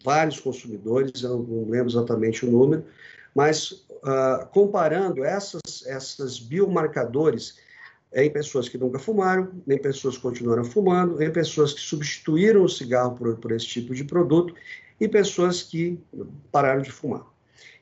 vários 0.05 0.39
consumidores, 0.39 1.23
eu 1.23 1.39
não 1.39 1.71
lembro 1.71 1.91
exatamente 1.91 2.45
o 2.45 2.51
número, 2.51 2.85
mas 3.35 3.71
uh, 3.71 4.47
comparando 4.53 5.25
essas, 5.25 5.87
essas 5.87 6.39
biomarcadores 6.39 7.57
em 8.15 8.31
pessoas 8.31 8.69
que 8.69 8.79
nunca 8.79 8.99
fumaram, 8.99 9.51
em 9.67 9.79
pessoas 9.79 10.17
que 10.17 10.23
continuaram 10.23 10.65
fumando, 10.65 11.23
em 11.23 11.31
pessoas 11.31 11.73
que 11.73 11.81
substituíram 11.81 12.63
o 12.63 12.69
cigarro 12.69 13.17
por, 13.17 13.37
por 13.37 13.53
esse 13.53 13.67
tipo 13.67 13.95
de 13.95 14.05
produto 14.05 14.55
e 15.01 15.09
pessoas 15.09 15.63
que 15.63 15.99
pararam 16.51 16.83
de 16.83 16.91
fumar. 16.91 17.27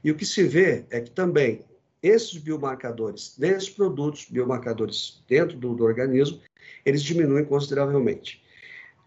E 0.03 0.11
o 0.11 0.15
que 0.15 0.25
se 0.25 0.43
vê 0.45 0.85
é 0.91 1.01
que 1.01 1.11
também 1.11 1.65
esses 2.03 2.37
biomarcadores 2.37 3.37
desses 3.37 3.69
produtos, 3.69 4.27
biomarcadores 4.31 5.23
dentro 5.29 5.57
do, 5.57 5.75
do 5.75 5.85
organismo, 5.85 6.41
eles 6.85 7.03
diminuem 7.03 7.45
consideravelmente. 7.45 8.43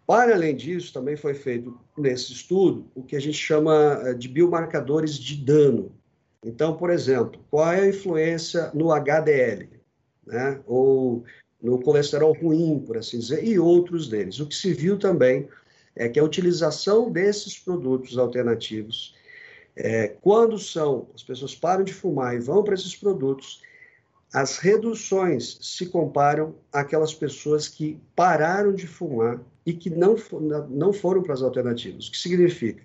Para 0.05 0.33
além 0.33 0.55
disso, 0.55 0.91
também 0.91 1.15
foi 1.15 1.35
feito 1.35 1.79
nesse 1.97 2.33
estudo 2.33 2.89
o 2.95 3.03
que 3.03 3.15
a 3.15 3.21
gente 3.21 3.37
chama 3.37 4.01
eh, 4.03 4.13
de 4.15 4.27
biomarcadores 4.27 5.13
de 5.13 5.35
dano. 5.35 5.91
Então, 6.43 6.75
por 6.75 6.89
exemplo, 6.89 7.39
qual 7.51 7.71
é 7.71 7.81
a 7.81 7.87
influência 7.87 8.71
no 8.73 8.91
HDL, 8.91 9.69
né? 10.25 10.59
ou 10.65 11.23
no 11.61 11.79
colesterol 11.81 12.33
ruim, 12.33 12.79
por 12.79 12.97
assim 12.97 13.19
dizer, 13.19 13.43
e 13.45 13.59
outros 13.59 14.07
deles. 14.07 14.39
O 14.39 14.47
que 14.47 14.55
se 14.55 14.73
viu 14.73 14.97
também 14.97 15.47
é 15.99 16.07
que 16.07 16.17
a 16.17 16.23
utilização 16.23 17.11
desses 17.11 17.59
produtos 17.59 18.17
alternativos, 18.17 19.13
é, 19.75 20.15
quando 20.21 20.57
são, 20.57 21.07
as 21.13 21.21
pessoas 21.21 21.53
param 21.53 21.83
de 21.83 21.93
fumar 21.93 22.33
e 22.33 22.39
vão 22.39 22.63
para 22.63 22.73
esses 22.73 22.95
produtos, 22.95 23.61
as 24.33 24.57
reduções 24.57 25.57
se 25.61 25.87
comparam 25.87 26.55
àquelas 26.71 27.13
pessoas 27.13 27.67
que 27.67 27.99
pararam 28.15 28.73
de 28.73 28.87
fumar 28.87 29.41
e 29.65 29.73
que 29.73 29.89
não, 29.89 30.15
não 30.69 30.93
foram 30.93 31.21
para 31.21 31.33
as 31.33 31.41
alternativas. 31.41 32.07
O 32.07 32.11
que 32.11 32.17
significa? 32.17 32.81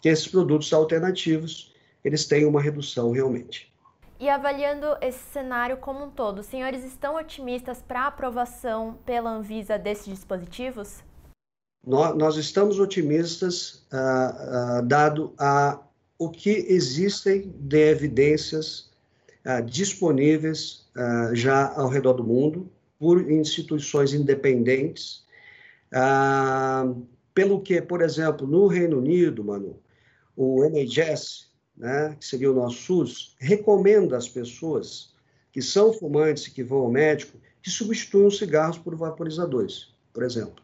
Que 0.00 0.08
esses 0.08 0.28
produtos 0.28 0.72
alternativos, 0.72 1.74
eles 2.04 2.24
têm 2.24 2.46
uma 2.46 2.60
redução 2.60 3.10
realmente. 3.10 3.72
E 4.20 4.28
avaliando 4.28 4.86
esse 5.00 5.24
cenário 5.32 5.78
como 5.78 6.04
um 6.04 6.10
todo, 6.10 6.38
os 6.38 6.46
senhores 6.46 6.84
estão 6.84 7.16
otimistas 7.16 7.82
para 7.82 8.02
a 8.02 8.06
aprovação 8.06 8.96
pela 9.04 9.30
Anvisa 9.30 9.76
desses 9.76 10.06
dispositivos? 10.06 11.02
Nós, 11.86 12.36
estamos 12.36 12.78
otimistas, 12.78 13.84
ah, 13.92 14.78
ah, 14.78 14.80
dado 14.80 15.34
a 15.38 15.80
o 16.18 16.30
que 16.30 16.50
existem 16.68 17.52
de 17.58 17.90
evidências 17.90 18.90
ah, 19.44 19.60
disponíveis 19.60 20.84
já 21.32 21.72
ao 21.74 21.88
redor 21.88 22.12
do 22.12 22.22
mundo 22.22 22.70
por 23.00 23.28
instituições 23.28 24.14
independentes, 24.14 25.24
pelo 27.34 27.60
que, 27.60 27.82
por 27.82 28.00
exemplo, 28.00 28.46
no 28.46 28.68
Reino 28.68 28.98
Unido, 28.98 29.42
Manu, 29.42 29.76
o 30.36 30.64
NHS, 30.64 31.48
né, 31.76 32.16
que 32.18 32.24
seria 32.24 32.52
o 32.52 32.54
nosso 32.54 32.76
SUS, 32.76 33.36
recomenda 33.40 34.16
às 34.16 34.28
pessoas 34.28 35.12
que 35.50 35.60
são 35.60 35.92
fumantes 35.92 36.46
que 36.46 36.62
vão 36.62 36.78
ao 36.78 36.90
médico 36.92 37.36
que 37.60 37.70
substituam 37.70 38.30
cigarros 38.30 38.78
por 38.78 38.94
vaporizadores, 38.94 39.88
por 40.12 40.22
exemplo. 40.22 40.63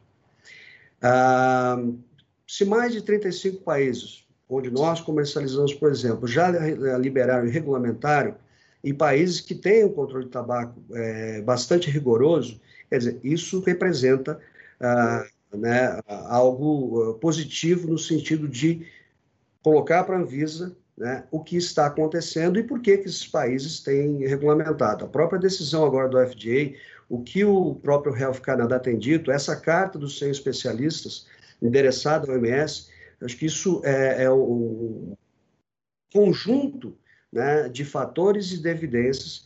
Se 2.46 2.64
mais 2.64 2.92
de 2.92 3.02
35 3.02 3.62
países, 3.62 4.24
onde 4.48 4.70
nós 4.70 5.00
comercializamos, 5.00 5.72
por 5.74 5.90
exemplo, 5.90 6.26
já 6.26 6.50
liberaram 6.98 7.46
e 7.46 7.50
regulamentaram, 7.50 8.34
em 8.82 8.94
países 8.94 9.40
que 9.40 9.54
têm 9.54 9.84
um 9.84 9.92
controle 9.92 10.24
de 10.24 10.30
tabaco 10.30 10.82
é, 10.92 11.42
bastante 11.42 11.90
rigoroso, 11.90 12.60
quer 12.88 12.98
dizer, 12.98 13.20
isso 13.22 13.60
representa 13.60 14.40
ah, 14.80 15.26
né, 15.52 16.00
algo 16.06 17.02
ah, 17.02 17.18
positivo 17.18 17.88
no 17.88 17.98
sentido 17.98 18.48
de 18.48 18.86
colocar 19.62 20.04
para 20.04 20.16
a 20.16 20.20
Anvisa 20.20 20.74
né, 20.96 21.24
o 21.30 21.40
que 21.40 21.56
está 21.56 21.86
acontecendo 21.86 22.58
e 22.58 22.62
por 22.62 22.80
que, 22.80 22.96
que 22.98 23.08
esses 23.08 23.26
países 23.26 23.80
têm 23.80 24.26
regulamentado. 24.26 25.04
A 25.04 25.08
própria 25.08 25.38
decisão 25.38 25.84
agora 25.84 26.08
do 26.08 26.18
FDA, 26.18 26.74
o 27.10 27.20
que 27.20 27.44
o 27.44 27.74
próprio 27.74 28.16
Health 28.16 28.40
Canada 28.40 28.78
tem 28.78 28.96
dito, 28.96 29.32
essa 29.32 29.56
carta 29.56 29.98
dos 29.98 30.18
100 30.20 30.30
especialistas 30.30 31.26
endereçada 31.60 32.26
ao 32.26 32.38
OMS, 32.38 32.88
acho 33.20 33.36
que 33.36 33.46
isso 33.46 33.82
é, 33.84 34.22
é 34.24 34.30
o, 34.30 35.16
conjunto 36.12 36.96
né, 37.32 37.68
de 37.68 37.84
fatores 37.84 38.52
e 38.52 38.58
de 38.62 38.68
evidências 38.68 39.44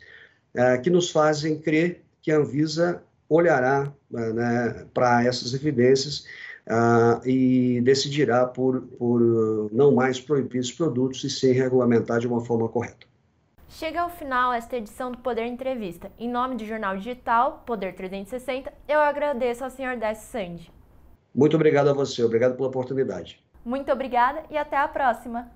uh, 0.55 0.81
que 0.83 0.90
nos 0.90 1.11
fazem 1.11 1.59
crer 1.59 2.03
que 2.22 2.31
a 2.31 2.38
Anvisa 2.38 3.03
olhará 3.29 3.92
uh, 4.11 4.33
né, 4.33 4.87
para 4.92 5.24
essas 5.24 5.55
evidências 5.55 6.27
uh, 6.66 7.27
e 7.27 7.81
decidirá 7.83 8.46
por, 8.46 8.83
por 8.83 9.70
não 9.72 9.94
mais 9.94 10.20
proibir 10.20 10.61
os 10.61 10.72
produtos 10.72 11.24
e 11.24 11.31
sim 11.31 11.53
regulamentar 11.53 12.20
de 12.20 12.27
uma 12.27 12.44
forma 12.44 12.68
correta. 12.68 13.07
Chega 13.75 14.03
ao 14.03 14.09
final 14.09 14.53
esta 14.53 14.77
edição 14.77 15.11
do 15.11 15.19
Poder 15.19 15.47
Entrevista. 15.47 16.13
Em 16.17 16.31
nome 16.31 16.55
do 16.55 16.65
Jornal 16.65 16.97
Digital, 16.97 17.65
Poder 17.67 17.93
360, 17.93 18.73
eu 18.87 19.01
agradeço 19.01 19.65
ao 19.65 19.71
Sr. 19.71 19.99
Décio 19.99 20.31
Sandi. 20.31 20.73
Muito 21.35 21.57
obrigado 21.57 21.89
a 21.89 21.93
você, 21.93 22.23
obrigado 22.23 22.55
pela 22.55 22.69
oportunidade. 22.69 23.45
Muito 23.65 23.91
obrigada 23.91 24.45
e 24.49 24.57
até 24.57 24.77
a 24.77 24.87
próxima! 24.87 25.51